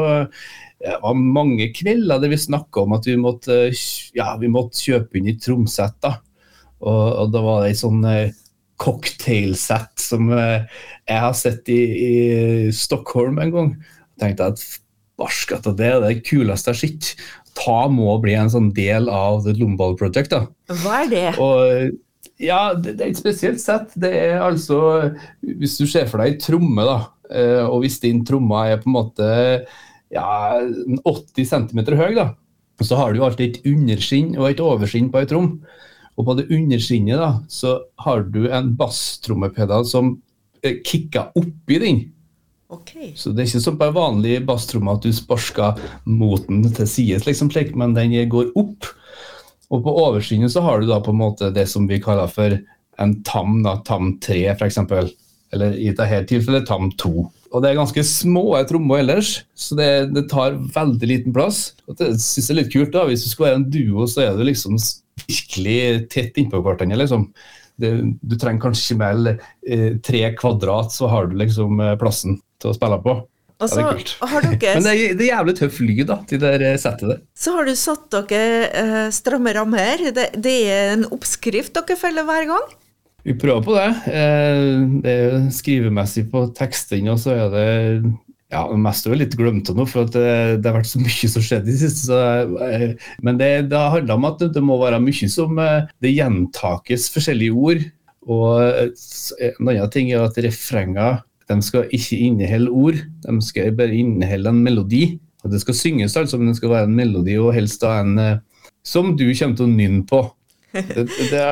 det 0.82 0.98
var 1.00 1.16
mange 1.16 1.70
kvelder 1.76 2.20
der 2.20 2.32
vi 2.32 2.38
snakka 2.40 2.84
om 2.84 2.94
at 2.96 3.06
vi 3.08 3.16
måtte, 3.20 3.58
ja, 4.16 4.34
vi 4.40 4.50
måtte 4.52 4.82
kjøpe 4.82 5.20
inn 5.20 5.30
et 5.32 5.42
tromsett. 5.44 5.96
da. 6.04 6.18
Og, 6.84 7.04
og 7.24 7.30
da 7.32 7.44
var 7.44 7.62
det 7.62 7.72
ei 7.72 7.78
sånn 7.78 8.02
eh, 8.08 8.34
cocktailsett 8.82 10.02
som 10.02 10.32
eh, 10.34 10.66
jeg 11.08 11.22
har 11.24 11.36
sett 11.38 11.70
i, 11.72 11.80
i 11.80 12.14
Stockholm 12.74 13.40
en 13.40 13.54
gang. 13.54 13.70
Jeg 14.14 14.22
tenkte 14.24 14.50
at 14.52 14.64
barskata, 15.20 15.72
det 15.76 15.88
er 15.88 16.02
det 16.02 16.24
kuleste 16.26 16.72
jeg 16.72 16.76
har 16.76 16.82
sett. 16.82 17.26
Ta 17.54 17.84
må 17.88 18.16
bli 18.22 18.34
en 18.36 18.50
sånn 18.50 18.72
del 18.74 19.08
av 19.12 19.44
The 19.44 19.54
Lombal 19.56 19.94
Project. 19.98 20.34
da. 20.34 20.74
Hva 20.82 21.04
er 21.04 21.12
det? 21.12 21.28
Og 21.38 21.94
ja, 22.42 22.74
det, 22.74 22.96
det 22.98 23.06
er 23.06 23.12
et 23.12 23.20
spesielt 23.20 23.62
sett. 23.62 23.94
Det 24.00 24.10
er 24.10 24.40
altså 24.42 24.80
Hvis 25.40 25.78
du 25.78 25.86
ser 25.86 26.08
for 26.10 26.20
deg 26.20 26.34
ei 26.34 26.40
tromme, 26.42 26.86
da, 26.86 26.98
eh, 27.30 27.62
og 27.62 27.84
hvis 27.84 28.00
din 28.02 28.24
tromme 28.26 28.66
er 28.68 28.82
på 28.82 28.90
en 28.90 28.98
måte 28.98 29.28
ja, 30.14 30.60
80 31.04 31.48
cm 31.50 31.84
høy, 31.98 32.14
da, 32.16 32.30
så 32.82 32.98
har 32.98 33.14
du 33.14 33.22
alltid 33.24 33.50
et 33.58 33.68
underskinn 33.70 34.34
og 34.38 34.48
et 34.50 34.62
overskinn 34.62 35.10
på 35.12 35.22
ei 35.22 35.28
trom. 35.30 35.58
Og 36.14 36.28
på 36.28 36.36
det 36.38 36.48
underskinnet 36.54 37.18
da, 37.18 37.30
så 37.50 37.78
har 38.04 38.26
du 38.30 38.44
en 38.46 38.72
basstrommepedal 38.78 39.86
som 39.88 40.14
eh, 40.62 40.78
kicker 40.86 41.32
oppi 41.38 41.80
den. 41.82 42.02
Okay. 42.74 43.12
Så 43.18 43.30
det 43.30 43.44
er 43.44 43.50
ikke 43.50 43.62
som 43.62 43.78
på 43.78 43.88
en 43.88 43.96
vanlig 43.96 44.38
basstromme 44.46 44.94
at 44.94 45.04
du 45.04 45.10
sparsker 45.14 45.80
moten 46.08 46.62
til 46.74 46.88
sides, 46.90 47.26
liksom, 47.26 47.50
men 47.78 47.96
den 47.98 48.14
går 48.30 48.54
opp. 48.58 48.88
Og 49.74 49.82
på 49.82 49.94
oversiden 50.04 50.50
så 50.50 50.62
har 50.64 50.80
du 50.80 50.88
da 50.90 51.00
på 51.02 51.12
en 51.14 51.22
måte 51.22 51.50
det 51.54 51.66
som 51.70 51.88
vi 51.90 52.00
kaller 52.02 52.30
for 52.30 52.56
en 53.02 53.14
tam, 53.26 53.62
da, 53.64 53.78
tam 53.86 54.18
3 54.22 54.54
f.eks. 54.54 54.78
Eller 55.54 55.74
i 55.78 55.90
dette 55.90 56.24
tilfellet 56.30 56.66
tam 56.68 56.92
2. 57.00 57.24
Og 57.54 57.62
det 57.62 57.70
er 57.70 57.78
ganske 57.78 58.02
små 58.06 58.48
trommer 58.66 59.04
ellers, 59.04 59.36
så 59.54 59.76
det, 59.78 59.90
det 60.14 60.26
tar 60.32 60.56
veldig 60.74 61.10
liten 61.10 61.34
plass. 61.34 61.68
Og 61.86 61.98
det 62.00 62.16
synes 62.18 62.48
jeg 62.48 62.54
er 62.56 62.60
litt 62.64 62.72
kult 62.72 62.94
da, 62.94 63.04
Hvis 63.06 63.22
du 63.26 63.30
skal 63.30 63.46
være 63.46 63.60
en 63.60 63.68
duo, 63.70 64.08
så 64.10 64.24
er 64.24 64.34
du 64.34 64.42
liksom 64.48 64.78
virkelig 65.22 66.08
tett 66.10 66.40
innpå 66.42 66.58
hverandre. 66.64 66.98
liksom. 67.04 67.28
Det, 67.78 67.92
du 68.22 68.34
trenger 68.38 68.68
kanskje 68.68 68.98
mer 68.98 69.30
eh, 69.34 69.94
tre 70.02 70.26
kvadrat, 70.38 70.94
så 70.94 71.10
har 71.10 71.30
du 71.30 71.38
liksom 71.38 71.78
eh, 71.82 71.94
plassen 72.00 72.40
til 72.62 72.72
å 72.72 72.76
spille 72.76 72.98
på. 73.06 73.16
Og 73.62 73.70
Ja, 73.70 73.70
det 73.70 73.82
er 73.84 73.98
kult. 74.00 74.14
har 74.32 74.46
dere 74.50 74.74
Men 74.76 74.86
det 74.86 74.92
er, 74.94 75.14
det 75.14 75.24
er 75.24 75.30
jævlig 75.30 75.56
tøff 75.60 75.80
lyd, 75.82 76.06
da, 76.10 76.16
til 76.26 76.42
det 76.42 76.54
der 76.62 76.80
settet 76.82 77.12
der. 77.12 77.20
Så 77.38 77.54
har 77.54 77.70
du 77.70 77.74
satt 77.78 78.08
dere 78.14 78.70
eh, 78.82 79.10
stramme 79.14 79.54
rammer. 79.54 80.08
Det, 80.14 80.32
det 80.42 80.56
er 80.74 80.96
en 80.96 81.06
oppskrift 81.14 81.74
dere 81.78 81.98
følger 81.98 82.26
hver 82.26 82.50
gang? 82.50 82.74
Vi 83.24 83.32
prøver 83.40 83.64
på 83.64 83.74
det. 83.76 83.88
Eh, 84.12 84.84
det 85.00 85.12
er 85.12 85.22
jo 85.24 85.40
skrivemessig 85.56 86.26
på 86.32 86.44
tekstene, 86.56 87.14
og 87.14 87.22
så 87.22 87.32
er 87.32 87.50
det 87.54 87.66
ja, 88.52 88.62
mest 88.78 89.08
er 89.08 89.14
jo 89.14 89.18
litt 89.18 89.34
glemt 89.38 89.70
nå, 89.74 89.86
for 89.88 90.06
det, 90.12 90.60
det 90.62 90.68
har 90.68 90.76
vært 90.76 90.90
så 90.90 91.00
mye 91.02 91.30
som 91.32 91.44
skjedde 91.44 91.72
i 91.72 91.74
det 91.74 91.80
siste. 91.80 92.18
Eh, 92.68 92.86
men 93.24 93.40
det, 93.40 93.50
det 93.72 93.80
handler 93.96 94.18
om 94.18 94.28
at 94.28 94.44
det 94.54 94.62
må 94.62 94.76
være 94.82 95.00
mye 95.02 95.30
som 95.32 95.56
eh, 95.62 95.88
det 96.04 96.12
gjentakes 96.12 97.08
forskjellige 97.14 97.56
ord. 97.56 97.86
Og 98.24 98.60
en 98.64 99.68
annen 99.68 99.90
ting 99.92 100.12
er 100.12 100.24
at 100.24 100.38
refrenger 100.44 101.24
de 101.50 101.58
skal 101.60 101.90
ikke 101.92 102.16
inneholde 102.24 102.72
ord, 102.72 103.00
de 103.24 103.34
skal 103.44 103.74
bare 103.76 103.98
inneholde 104.00 104.52
en 104.52 104.62
melodi. 104.64 105.04
Og 105.44 105.52
Det 105.52 105.60
skal 105.60 105.76
synges, 105.76 106.14
altså, 106.16 106.38
men 106.40 106.48
det 106.48 106.56
skal 106.56 106.72
være 106.72 106.88
en 106.88 106.96
melodi, 106.96 107.34
og 107.36 107.52
helst 107.52 107.82
da 107.82 107.98
en 108.00 108.14
som 108.84 109.10
du 109.16 109.26
kommer 109.36 109.58
til 109.58 109.66
å 109.66 109.74
nynne 109.74 110.06
på. 110.08 110.22
Det, 110.74 111.06
det, 111.30 111.44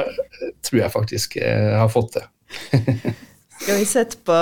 tror 0.66 0.80
jeg 0.80 0.92
faktisk 0.92 1.36
jeg 1.38 1.76
har 1.78 1.90
fått 1.92 2.16
til. 2.18 2.26
Skal 3.62 3.78
vi 3.78 3.86
sette 3.86 4.18
på 4.26 4.38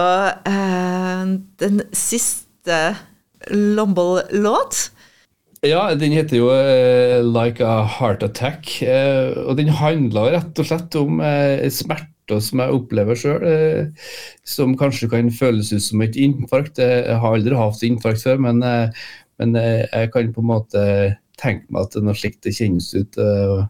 eh, 0.49 1.35
den 1.61 1.83
siste 1.93 2.79
Lomboll-låt? 3.53 4.87
Ja, 5.61 5.91
den 5.93 6.15
heter 6.17 6.39
jo 6.39 6.49
eh, 6.55 7.21
'Like 7.21 7.61
a 7.61 7.85
Heart 7.85 8.23
Attack'. 8.25 8.81
eh, 8.83 9.37
og 9.45 9.59
den 9.59 9.69
handler 9.69 10.33
rett 10.33 10.59
og 10.59 10.67
slett 10.67 10.97
om 10.97 11.21
eh, 11.21 11.69
smerter 11.69 12.41
som 12.41 12.63
jeg 12.63 12.77
opplever 12.79 13.19
sjøl, 13.19 13.45
eh, 13.45 14.09
som 14.47 14.73
kanskje 14.79 15.11
kan 15.13 15.29
føles 15.31 15.73
ut 15.75 15.83
som 15.85 16.01
et 16.01 16.17
infarkt. 16.17 16.79
Jeg 16.81 17.19
har 17.21 17.37
aldri 17.37 17.59
hatt 17.59 17.83
infarkt 17.85 18.25
før, 18.25 18.41
men, 18.41 18.63
eh, 18.65 18.89
men 19.39 19.57
eh, 19.57 19.85
jeg 19.93 20.13
kan 20.15 20.33
på 20.33 20.41
en 20.41 20.49
måte 20.49 20.87
tenke 21.37 21.69
meg 21.69 21.83
at 21.83 21.93
det 21.93 22.01
er 22.01 22.09
noe 22.09 22.17
slikt 22.17 22.43
det 22.47 22.57
kjennes 22.57 22.89
ut. 22.95 23.19
eh, 23.21 23.69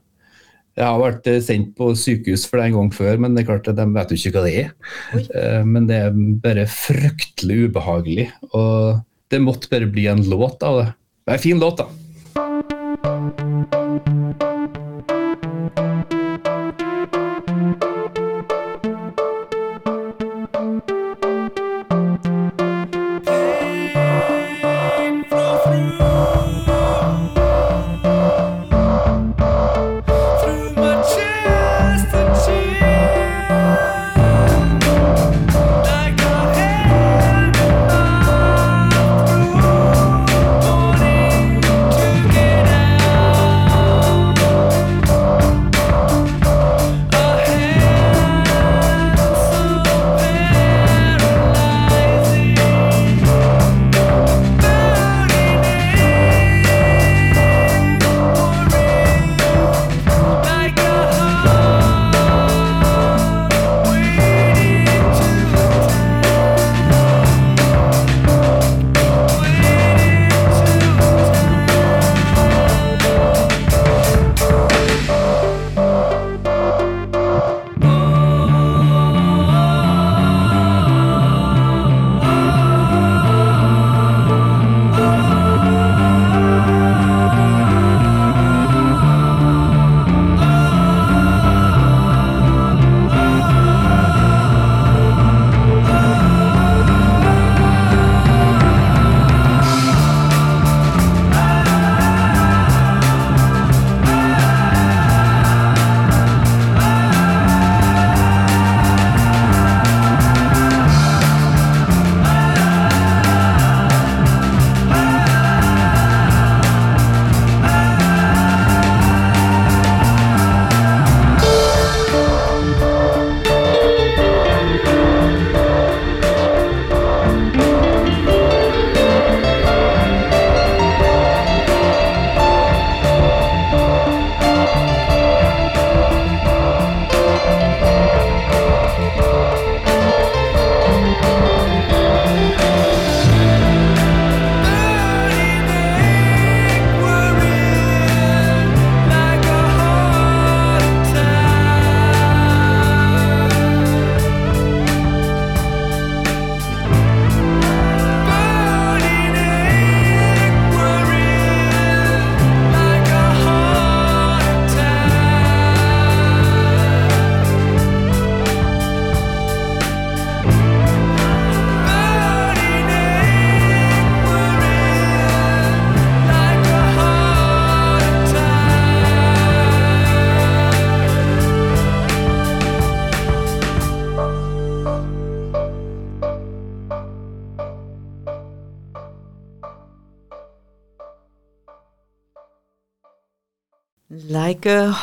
jeg 0.80 0.88
har 0.88 1.00
vært 1.02 1.26
eh, 1.28 1.42
sendt 1.44 1.74
på 1.76 1.90
sykehus 1.98 2.46
for 2.48 2.56
det 2.56 2.70
en 2.70 2.76
gang 2.78 2.90
før, 2.96 3.18
men 3.20 3.34
det 3.36 3.42
er 3.42 3.50
klart 3.50 3.68
at 3.68 3.76
de 3.76 3.84
vet 3.92 4.12
jo 4.14 4.16
ikke 4.16 4.32
hva 4.38 4.44
det 4.46 4.54
er. 4.62 4.70
Oi. 5.12 5.24
Eh, 5.36 5.62
Men 5.68 5.88
det 5.90 5.98
er 6.06 6.16
bare 6.46 6.64
fryktelig 6.72 7.68
ubehagelig. 7.68 8.30
Og 8.56 9.02
det 9.30 9.42
måtte 9.44 9.68
bare 9.72 9.90
bli 9.92 10.08
en 10.10 10.24
låt 10.32 10.64
av 10.64 10.80
det. 10.80 10.88
Det 11.26 11.34
er 11.34 11.38
en 11.38 11.44
fin 11.44 11.60
låt, 11.60 11.84
da. 11.84 11.86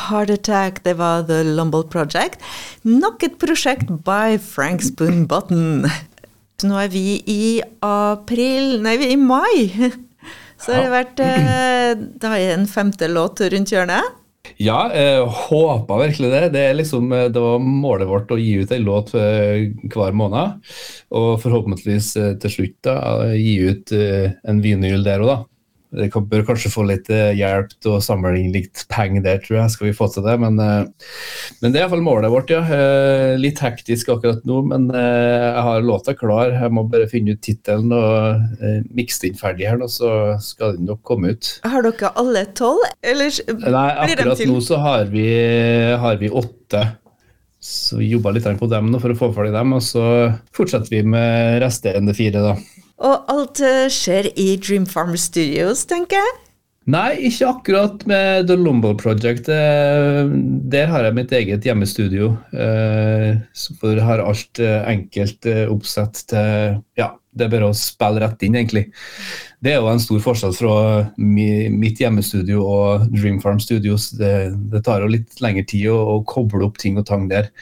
Heart 0.08 0.30
Attack, 0.38 0.82
det 0.84 0.96
var 0.98 1.26
The 1.28 1.42
Lumble 1.44 1.84
Project. 1.92 2.40
Nok 2.88 3.24
et 3.26 3.38
prosjekt 3.40 3.90
by 4.06 4.38
Frank 4.40 4.84
Spoon 4.86 5.26
Button. 5.28 5.84
Så 6.58 6.66
nå 6.66 6.78
er 6.80 6.88
vi 6.90 7.20
i 7.30 7.58
april 7.84 8.80
Nei, 8.82 8.96
vi 8.98 9.12
er 9.12 9.14
i 9.14 9.20
mai. 9.20 9.90
Så 10.58 10.74
har 10.74 10.86
det 10.86 10.94
vært 10.94 11.20
eh, 11.22 11.92
Da 12.18 12.32
det 12.34 12.48
en 12.56 12.66
femte 12.70 13.06
låt 13.10 13.44
rundt 13.44 13.70
hjørnet. 13.70 14.16
Ja, 14.58 14.88
jeg 14.90 15.26
håpa 15.46 15.98
virkelig 16.00 16.30
det. 16.32 16.42
Det, 16.56 16.62
er 16.64 16.78
liksom, 16.80 17.12
eh, 17.14 17.28
det 17.30 17.42
var 17.44 17.62
målet 17.62 18.10
vårt 18.10 18.32
å 18.34 18.40
gi 18.40 18.56
ut 18.64 18.72
en 18.74 18.86
låt 18.88 19.12
eh, 19.14 19.68
hver 19.92 20.16
måned. 20.18 20.58
Og 21.14 21.30
forhåpentligvis 21.44 22.10
til 22.42 22.54
slutt 22.56 22.76
da, 22.88 22.98
gi 23.36 23.54
ut 23.68 23.94
en 23.94 24.64
vinyl 24.64 25.06
der 25.06 25.22
òg, 25.22 25.30
da. 25.30 25.38
Det 25.88 26.10
kan, 26.12 26.26
bør 26.28 26.42
kanskje 26.44 26.68
få 26.68 26.82
litt 26.84 27.06
eh, 27.12 27.30
hjelp 27.38 27.70
til 27.80 27.94
å 27.96 28.00
samle 28.04 28.34
inn 28.36 28.50
litt 28.52 28.82
penger 28.92 29.22
der, 29.24 29.38
tror 29.40 29.56
jeg. 29.62 29.72
Skal 29.72 29.88
vi 29.88 29.94
få 29.96 30.08
til 30.12 30.26
det. 30.26 30.34
Men, 30.42 30.58
eh, 30.60 31.08
men 31.62 31.72
det 31.72 31.80
er 31.80 31.86
iallfall 31.86 32.04
målet 32.04 32.32
vårt, 32.32 32.52
ja. 32.52 32.60
Eh, 32.60 33.36
Litt 33.40 33.62
hektisk 33.62 34.10
akkurat 34.12 34.44
nå, 34.48 34.60
men 34.68 34.88
jeg 34.92 35.64
har 35.64 35.84
låta 35.84 36.12
klar. 36.18 36.52
Jeg 36.52 36.74
må 36.74 36.84
bare 36.90 37.08
finne 37.08 37.36
ut 37.36 37.42
tittelen 37.44 37.92
og 37.94 38.88
mikse 38.96 39.24
den 39.24 39.38
ferdig 39.38 39.68
her, 39.68 39.78
nå, 39.80 39.88
så 39.92 40.10
skal 40.42 40.76
den 40.76 40.88
nok 40.88 41.00
komme 41.06 41.32
ut. 41.36 41.50
Har 41.64 41.84
dere 41.86 42.12
alle 42.20 42.44
tolv, 42.58 42.84
eller 43.00 43.32
Nei, 43.48 43.88
akkurat 44.04 44.42
nå 44.48 44.58
så 44.64 44.80
har 44.82 45.12
vi, 45.12 45.28
har 46.02 46.18
vi 46.20 46.32
åtte. 46.32 46.82
Så 47.62 47.98
vi 47.98 48.10
jobba 48.12 48.30
litt 48.34 48.46
på 48.58 48.68
dem 48.70 48.90
nå 48.92 49.00
for 49.02 49.14
å 49.14 49.18
få 49.18 49.30
ferdig 49.34 49.54
dem, 49.56 49.72
og 49.76 49.82
så 49.82 50.04
fortsetter 50.54 50.92
vi 50.92 51.02
med 51.14 51.62
resterende 51.64 52.14
fire, 52.16 52.42
da. 52.44 52.77
Og 52.98 53.28
alt 53.30 53.60
eh, 53.62 53.86
skjer 53.92 54.30
i 54.34 54.56
Dream 54.58 54.86
Farm 54.90 55.14
Studios, 55.20 55.84
tenker 55.86 56.18
jeg. 56.18 56.36
Nei, 56.88 57.18
ikke 57.28 57.50
akkurat 57.50 58.04
med 58.08 58.46
The 58.48 58.56
Lombo 58.56 58.94
Project. 58.96 59.50
Eh, 59.52 60.30
Der 60.72 60.88
har 60.88 61.04
jeg 61.04 61.14
mitt 61.18 61.32
eget 61.36 61.66
hjemmestudio. 61.68 62.30
eh, 62.56 63.36
For 63.78 63.92
jeg 63.94 64.06
har 64.06 64.24
alt 64.24 64.58
enkelt 64.64 65.46
oppsett 65.68 66.24
til 66.32 66.78
Ja, 66.98 67.10
det 67.36 67.46
er 67.46 67.52
bare 67.52 67.68
å 67.70 67.76
spille 67.76 68.18
rett 68.24 68.42
inn, 68.42 68.56
egentlig. 68.56 68.86
Det 69.62 69.74
er 69.74 69.78
jo 69.78 69.92
en 69.92 70.00
stor 70.02 70.18
forskjell 70.24 70.56
fra 70.56 70.74
mitt 71.18 72.00
hjemmestudio 72.02 72.64
og 72.64 73.06
Dreamfarm 73.12 73.60
Studios. 73.62 74.08
Det, 74.18 74.32
det 74.72 74.82
tar 74.88 75.04
jo 75.04 75.12
litt 75.12 75.38
lengre 75.44 75.62
tid 75.68 75.86
å, 75.92 76.00
å 76.16 76.24
koble 76.26 76.64
opp 76.66 76.80
ting 76.82 76.98
og 76.98 77.06
tang 77.06 77.28
der, 77.30 77.52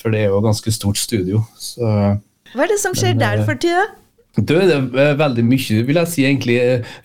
for 0.00 0.10
det 0.10 0.24
er 0.24 0.32
jo 0.32 0.40
et 0.40 0.48
ganske 0.48 0.72
stort 0.74 0.98
studio. 0.98 1.44
Så 1.60 1.84
Hva 1.84 2.64
er 2.64 2.72
det 2.72 2.80
som 2.82 2.96
skjer 2.96 3.14
Men, 3.14 3.22
der 3.22 3.44
for 3.46 3.60
tida? 3.60 3.86
Er 4.38 4.46
det 4.46 5.02
er 5.02 5.18
veldig 5.18 5.42
mye, 5.44 5.82
vil 5.86 5.98
jeg 5.98 6.08
si, 6.10 6.24
egentlig, 6.24 6.56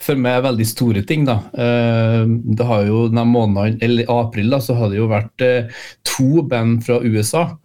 for 0.02 0.20
meg 0.20 0.44
veldig 0.46 0.66
store 0.70 1.02
ting. 1.08 1.26
da. 1.26 1.40
Eh, 1.58 2.26
Det 2.58 2.66
har 2.66 2.86
jo 2.86 3.08
denne 3.10 3.26
måneden, 3.26 3.80
eller 3.82 4.06
april, 4.10 4.50
da, 4.50 4.60
så 4.60 4.76
har 4.78 4.90
det 4.90 5.00
jo 5.00 5.10
vært 5.10 5.42
eh, 5.42 5.70
to 6.04 6.44
band 6.44 6.84
fra 6.86 7.00
USA. 7.02 7.58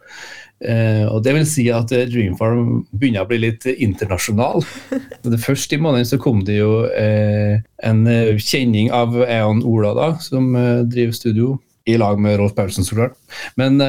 Eh, 0.61 1.05
og 1.09 1.23
det 1.25 1.35
vil 1.35 1.47
si 1.49 1.69
at 1.73 1.89
Dreamfarm 1.89 2.87
begynner 2.93 3.25
å 3.25 3.29
bli 3.29 3.39
litt 3.39 3.65
internasjonal. 3.67 4.65
Det 5.23 5.41
Først 5.41 5.73
i 5.73 5.81
måneden 5.81 6.09
så 6.09 6.19
kom 6.21 6.43
det 6.45 6.57
jo 6.59 6.87
en 6.91 8.05
kjenning 8.41 8.91
av 8.93 9.15
Eon 9.27 9.63
Ola, 9.65 9.95
da, 9.95 10.11
som 10.21 10.53
driver 10.89 11.13
studio, 11.17 11.59
i 11.89 11.97
lag 11.97 12.21
med 12.21 12.37
Rolf 12.39 12.53
Paulsen, 12.55 12.85
så 12.85 12.97
klart. 12.97 13.17
Men 13.57 13.81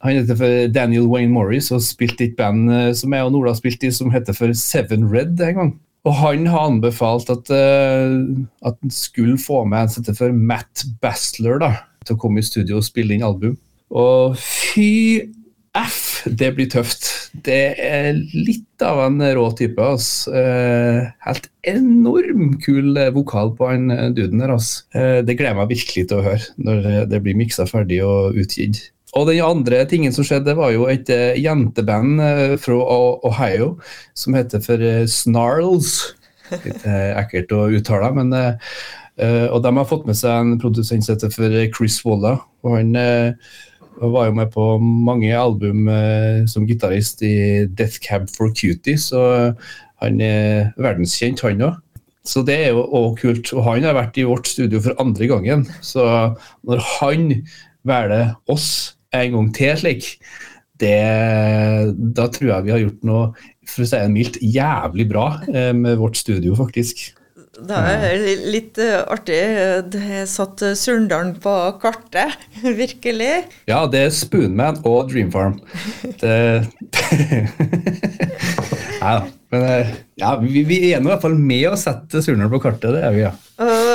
han 0.00 0.16
heter 0.16 0.38
for 0.38 0.72
Daniel 0.72 1.08
Wayne 1.12 1.32
Morris 1.34 1.68
og 1.74 1.82
spilte 1.84 2.24
i 2.24 2.30
et 2.30 2.36
band 2.38 2.72
eh, 2.72 2.90
som 2.96 3.12
jeg 3.12 3.26
og 3.26 3.38
Ola 3.42 3.52
spilte 3.56 3.88
i, 3.88 3.94
som 3.94 4.12
heter 4.14 4.36
for 4.36 4.52
Seven 4.56 5.04
Red 5.12 5.40
en 5.44 5.58
gang. 5.58 5.72
Og 6.08 6.14
han 6.16 6.46
har 6.48 6.70
anbefalt 6.70 7.28
at, 7.28 7.50
uh, 7.52 8.22
at 8.64 8.78
han 8.80 8.94
skulle 8.94 9.36
få 9.36 9.66
med 9.68 9.84
en 9.84 9.92
sette 9.92 10.14
for 10.16 10.32
Matt 10.32 10.86
Bastler 11.02 11.60
da, 11.60 11.74
til 12.08 12.16
å 12.16 12.22
komme 12.22 12.40
i 12.40 12.46
studio 12.46 12.78
og 12.78 12.86
spille 12.86 13.12
inn 13.12 13.26
album. 13.26 13.58
Og 13.92 14.38
fy 14.40 15.28
F, 15.76 16.24
det 16.26 16.48
blir 16.56 16.66
tøft. 16.72 17.04
Det 17.46 17.76
er 17.78 18.16
litt 18.34 18.82
av 18.82 19.04
en 19.04 19.20
rå 19.36 19.44
type. 19.58 19.78
Ass. 19.78 20.24
Eh, 20.26 21.04
helt 21.26 21.46
enorm 21.68 22.56
kul 22.64 22.96
eh, 22.98 23.12
vokal 23.14 23.52
på 23.58 23.68
han 23.70 23.92
duden 24.16 24.42
der. 24.42 24.54
Ass. 24.56 24.72
Eh, 24.96 25.20
det 25.22 25.36
gleder 25.36 25.52
jeg 25.52 25.60
meg 25.60 25.70
virkelig 25.70 26.06
til 26.10 26.18
å 26.18 26.24
høre 26.26 26.48
når 26.58 26.88
det 27.12 27.22
blir 27.22 27.38
miksa 27.38 27.68
ferdig 27.70 28.00
og 28.06 28.40
utgitt. 28.40 28.88
Og 29.18 29.26
den 29.26 29.40
andre 29.42 29.82
tingen 29.90 30.14
som 30.14 30.26
skjedde, 30.26 30.54
var 30.58 30.70
jo 30.74 30.86
et 30.90 31.10
eh, 31.10 31.38
jenteband 31.42 32.22
eh, 32.22 32.54
fra 32.62 32.78
Ohio 33.26 33.72
som 34.14 34.36
heter 34.38 34.62
for 34.62 34.82
eh, 34.86 35.06
Snarls. 35.10 36.14
Litt 36.50 36.82
ekkelt 36.84 37.52
å 37.54 37.68
uttale, 37.78 38.08
men 38.10 38.32
Og 38.34 39.58
de 39.62 39.70
har 39.76 39.86
fått 39.86 40.06
med 40.08 40.16
seg 40.18 40.32
en 40.34 40.56
produsent 40.58 41.04
som 41.06 41.14
heter 41.14 41.30
for 41.30 41.52
Chris 41.76 42.00
Walla. 42.02 42.40
Og 42.66 42.74
han 42.74 42.96
var 44.00 44.26
jo 44.26 44.34
med 44.34 44.50
på 44.50 44.64
mange 44.82 45.30
album 45.30 45.86
som 46.50 46.66
gitarist 46.66 47.22
i 47.22 47.68
Death 47.70 48.02
Cab 48.02 48.26
for 48.34 48.50
Cutie, 48.50 48.98
så 48.98 49.52
han 50.02 50.18
er 50.26 50.72
verdenskjent, 50.74 51.44
han 51.46 51.62
òg. 51.68 51.78
Så 52.26 52.42
det 52.42 52.58
er 52.64 52.74
jo 52.74 52.82
også 52.82 53.14
kult. 53.22 53.54
Og 53.54 53.62
han 53.68 53.86
har 53.86 54.00
vært 54.00 54.18
i 54.18 54.26
vårt 54.26 54.50
studio 54.50 54.82
for 54.82 54.98
andre 54.98 55.30
gangen. 55.30 55.68
Så 55.86 56.02
når 56.66 56.82
han 56.96 57.28
velger 57.86 58.34
oss 58.50 58.96
en 59.16 59.36
gang 59.36 59.52
til 59.56 59.78
slik, 59.80 60.10
det, 60.80 60.96
da 62.16 62.26
tror 62.32 62.52
jeg 62.54 62.66
vi 62.66 62.74
har 62.74 62.84
gjort 62.84 63.08
noe 63.08 63.24
for 63.70 63.84
å 63.84 63.88
si 63.88 63.98
det 63.98 64.12
mildt, 64.12 64.38
jævlig 64.42 65.06
bra 65.10 65.26
eh, 65.52 65.72
med 65.76 65.98
vårt 66.00 66.18
studio, 66.18 66.56
faktisk. 66.58 67.10
Det 67.60 67.76
er 67.76 68.22
litt 68.48 68.78
eh, 68.80 69.00
artig. 69.10 69.40
Det 69.92 70.22
satt 70.30 70.62
eh, 70.64 70.76
Surndalen 70.78 71.34
på 71.42 71.54
kartet, 71.82 72.38
virkelig. 72.82 73.32
Ja, 73.70 73.84
det 73.90 74.06
er 74.06 74.14
Spoonman 74.16 74.80
og 74.88 75.10
Dreamfarm. 75.12 75.58
Det 76.22 76.38
Nei 79.00 79.12
da. 79.16 79.20
Men 79.50 79.88
ja, 80.20 80.36
vi, 80.38 80.60
vi 80.62 80.76
er 80.92 81.00
i 81.00 81.02
hvert 81.02 81.24
fall 81.24 81.34
med 81.34 81.72
å 81.72 81.78
sette 81.78 82.22
Surndalen 82.22 82.52
på 82.52 82.62
kartet, 82.62 82.92
det 82.94 83.02
er 83.02 83.16
vi, 83.16 83.24
ja. 83.24 83.32
Og 83.60 83.89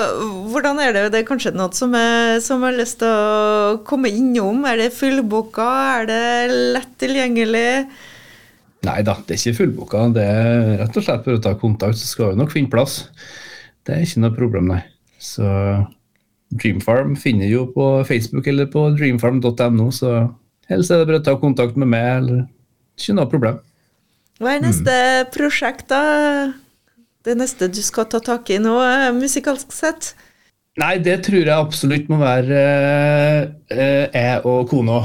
hvordan 0.55 0.79
er 0.79 0.93
det? 0.95 1.05
Det 1.11 1.21
er 1.21 1.27
kanskje 1.27 1.51
noe 1.55 1.75
som 1.75 1.93
jeg, 1.97 2.41
som 2.45 2.63
har 2.63 2.75
lyst 2.77 3.01
til 3.01 3.11
å 3.11 3.79
komme 3.87 4.11
innom? 4.11 4.63
Er 4.69 4.79
det 4.79 4.93
fullboka? 4.95 5.67
Er 5.99 6.07
det 6.09 6.21
lett 6.77 6.93
tilgjengelig? 7.01 7.69
Nei 8.85 8.99
da, 9.05 9.17
det 9.25 9.35
er 9.35 9.41
ikke 9.41 9.59
fullboka. 9.59 10.05
Det 10.15 10.23
er 10.23 10.71
rett 10.83 10.97
og 10.99 11.05
slett 11.05 11.25
bare 11.25 11.39
å 11.39 11.43
ta 11.43 11.55
kontakt, 11.59 11.99
så 11.99 12.07
skal 12.07 12.31
vi 12.31 12.39
nok 12.39 12.53
finne 12.53 12.71
plass. 12.71 13.03
Det 13.85 13.95
er 13.95 14.05
ikke 14.05 14.23
noe 14.23 14.35
problem, 14.37 14.71
nei. 14.71 14.81
Så 15.21 15.45
Dreamfarm 16.55 17.15
finner 17.19 17.49
jo 17.49 17.65
på 17.73 17.87
Facebook 18.07 18.47
eller 18.47 18.69
på 18.71 18.87
dreamfarm.no, 18.95 19.89
så 19.91 20.11
helst 20.69 20.93
er 20.93 21.01
det 21.01 21.09
bare 21.09 21.21
å 21.23 21.25
ta 21.25 21.33
kontakt 21.41 21.79
med 21.81 21.89
meg, 21.91 22.11
eller 22.21 22.45
ikke 22.99 23.17
noe 23.17 23.31
problem. 23.31 23.57
Hva 24.39 24.53
er 24.55 24.63
neste 24.63 24.95
prosjekt, 25.33 25.89
da? 25.91 26.53
Det 27.25 27.33
neste 27.39 27.67
du 27.71 27.81
skal 27.83 28.07
ta 28.11 28.21
tak 28.23 28.51
i 28.53 28.59
nå, 28.61 28.75
eh, 28.85 29.09
musikalsk 29.15 29.73
sett? 29.73 30.13
Nei, 30.75 30.97
det 30.99 31.21
tror 31.23 31.45
jeg 31.45 31.55
absolutt 31.55 32.09
må 32.11 32.17
være 32.19 32.61
eh, 32.61 33.43
eh, 33.71 34.05
jeg 34.11 34.41
og 34.43 34.65
kona 34.71 34.97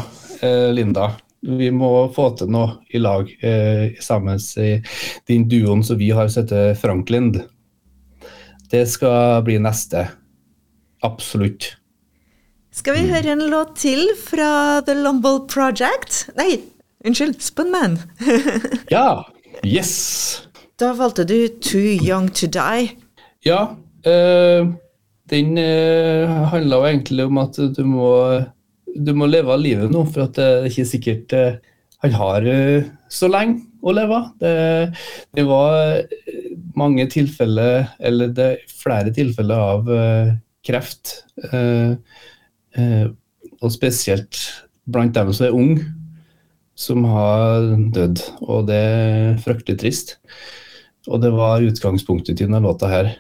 eh, 0.42 0.70
Linda. 0.74 1.12
Vi 1.46 1.70
må 1.72 1.90
få 2.12 2.26
til 2.36 2.50
noe 2.52 2.80
i 2.92 2.98
lag 3.00 3.30
eh, 3.46 3.94
sammen 4.02 4.40
i 4.60 4.72
den 5.30 5.46
duoen 5.48 5.84
som 5.86 6.00
vi 6.00 6.10
har 6.12 6.28
sett 6.32 6.50
til 6.50 6.74
Franklin. 6.76 7.30
Det 8.70 8.82
skal 8.90 9.40
bli 9.46 9.56
neste. 9.62 10.08
Absolutt. 11.06 11.70
Skal 12.74 12.98
vi 12.98 13.06
høre 13.10 13.32
en 13.32 13.46
låt 13.50 13.76
til 13.82 14.10
fra 14.18 14.82
The 14.86 14.94
Lumble 14.98 15.46
Project? 15.50 16.26
Nei, 16.38 16.60
unnskyld, 17.06 17.38
Spunman. 17.42 17.96
Ja! 18.94 19.22
Yes! 19.66 20.42
Da 20.80 20.92
valgte 20.96 21.24
du 21.28 21.48
Too 21.60 21.96
Young 22.00 22.30
To 22.38 22.46
Die. 22.50 22.92
Ja. 23.44 23.76
eh, 24.06 24.66
den 25.30 25.58
eh, 25.60 26.30
handla 26.50 26.80
jo 26.80 26.88
egentlig 26.88 27.26
om 27.28 27.40
at 27.42 27.58
du 27.76 27.82
må, 27.86 28.12
du 28.90 29.12
må 29.16 29.28
leve 29.30 29.54
av 29.54 29.62
livet 29.62 29.92
nå, 29.92 30.04
for 30.10 30.30
det 30.36 30.46
er 30.46 30.68
ikke 30.70 30.88
sikkert 30.88 31.34
eh, 31.36 31.58
han 32.04 32.16
har 32.16 32.46
eh, 32.48 32.88
så 33.12 33.28
lenge 33.30 33.66
å 33.80 33.94
leve. 33.96 34.20
Det, 34.40 34.54
det 35.36 35.44
var 35.48 35.76
eh, 36.00 36.50
mange 36.78 37.06
tilfeller, 37.12 37.92
eller 38.00 38.34
det 38.36 38.48
er 38.54 38.74
flere 38.80 39.12
tilfeller 39.14 39.64
av 39.74 39.90
kreft. 40.66 41.16
og 43.60 43.72
spesielt 43.72 44.38
blant 44.88 45.14
dem 45.16 45.32
som 45.34 45.46
er 45.46 45.56
unge, 45.56 45.86
som 46.80 47.04
har 47.08 47.66
dødd. 47.96 48.22
Og 48.46 48.68
det 48.68 48.78
er 48.78 49.40
fryktelig 49.44 49.80
trist. 49.82 50.14
Og 51.08 51.20
det 51.22 51.32
var 51.34 51.64
utgangspunktet 51.64 52.36
til 52.36 52.48
denne 52.48 52.62
låta 52.64 52.88
her. 52.90 53.12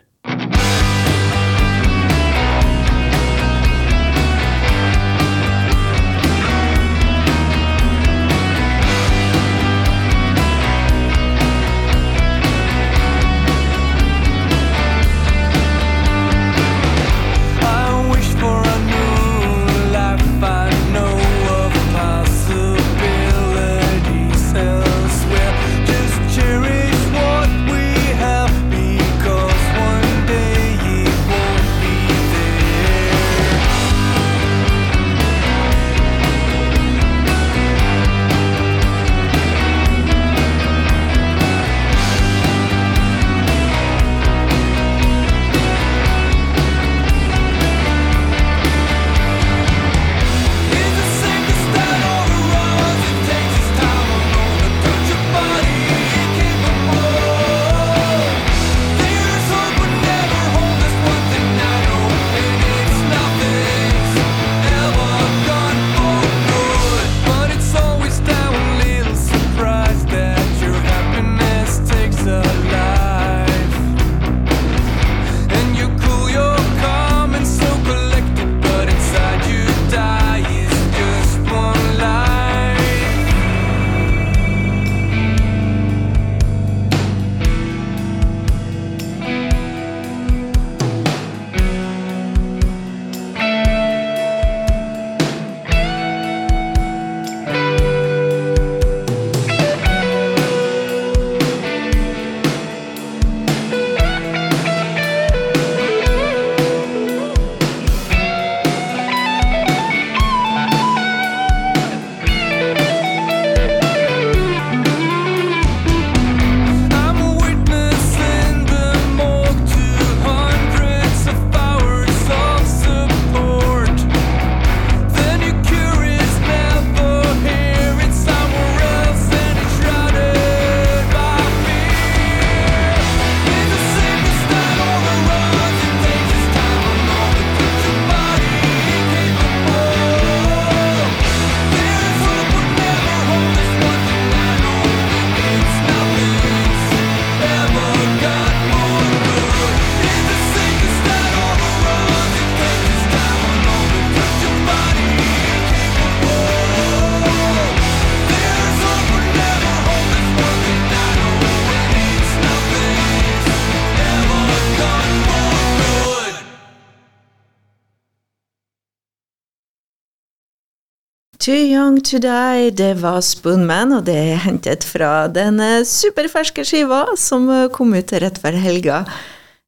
Too 171.40 171.56
Young 171.72 172.02
To 172.04 172.18
Die, 172.20 172.68
det 172.76 172.98
var 173.00 173.22
Spoonman, 173.24 173.94
og 173.96 174.04
det 174.04 174.16
er 174.34 174.42
hentet 174.44 174.84
fra 174.84 175.24
den 175.32 175.56
eh, 175.64 175.80
superferske 175.88 176.66
skiva 176.68 177.06
som 177.18 177.46
eh, 177.48 177.68
kom 177.72 177.94
ut 177.96 178.12
rett 178.20 178.36
før 178.42 178.58
helga, 178.60 178.98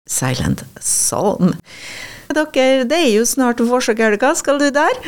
Silent 0.09 0.67
Psalm. 0.83 1.55
Dere, 2.33 2.85
det 2.89 2.97
er 2.97 3.09
jo 3.13 3.25
snart 3.29 3.61
vårsdagshelga, 3.61 4.31
skal 4.37 4.61
du 4.61 4.67
der? 4.73 5.01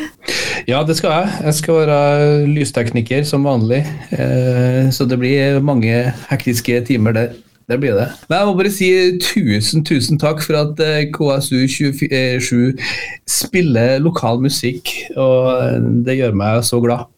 Ja, 0.69 0.81
det 0.85 0.97
skal 0.99 1.13
jeg. 1.23 1.37
Jeg 1.47 1.57
skal 1.59 1.79
være 1.83 2.01
lystekniker 2.49 3.23
som 3.25 3.45
vanlig. 3.45 3.83
Eh, 4.13 4.89
Så 4.93 5.05
det 5.09 5.17
blir 5.21 5.61
mange 5.65 6.13
hektiske 6.31 6.81
timer 6.89 7.13
der. 7.17 7.33
Det 7.65 7.79
blir 7.81 7.95
det. 7.97 8.09
Men 8.29 8.37
jeg 8.37 8.47
må 8.47 8.53
bare 8.59 8.71
si 8.73 8.89
tusen, 9.23 9.81
tusen 9.85 10.19
takk 10.21 10.43
for 10.45 10.59
at 10.59 10.81
eh, 10.85 11.07
KSU27 11.15 12.77
spiller 13.25 13.97
lokal 14.05 14.37
musikk. 14.43 14.91
Og 15.17 15.81
det 16.05 16.19
gjør 16.19 16.37
meg 16.37 16.61
så 16.67 16.81
glad. 16.83 17.09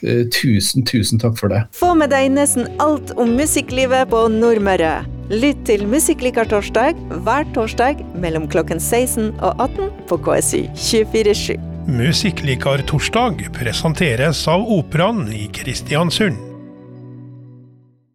Eh, 0.00 0.24
Tusen, 0.32 0.84
tusen 0.88 1.20
takk 1.20 1.36
for 1.36 1.52
det. 1.52 1.62
Få 1.76 1.92
med 1.98 2.12
deg 2.14 2.30
nesten 2.32 2.68
alt 2.80 3.12
om 3.20 3.34
musikklivet 3.36 4.08
på 4.12 4.24
Nordmøre. 4.32 5.02
Lytt 5.30 5.66
til 5.68 5.84
Musikklikertorsdag 5.86 6.96
hver 7.26 7.48
torsdag 7.54 8.00
mellom 8.18 8.48
klokken 8.50 8.80
16 8.80 9.34
og 9.38 9.60
18 9.68 9.90
på 10.08 10.20
KSU 10.24 10.62
247. 10.74 11.58
Musikklikar 11.90 12.84
torsdag 12.88 13.50
presenteres 13.56 14.46
av 14.50 14.64
Operaen 14.64 15.26
i 15.34 15.48
Kristiansund. 15.54 16.49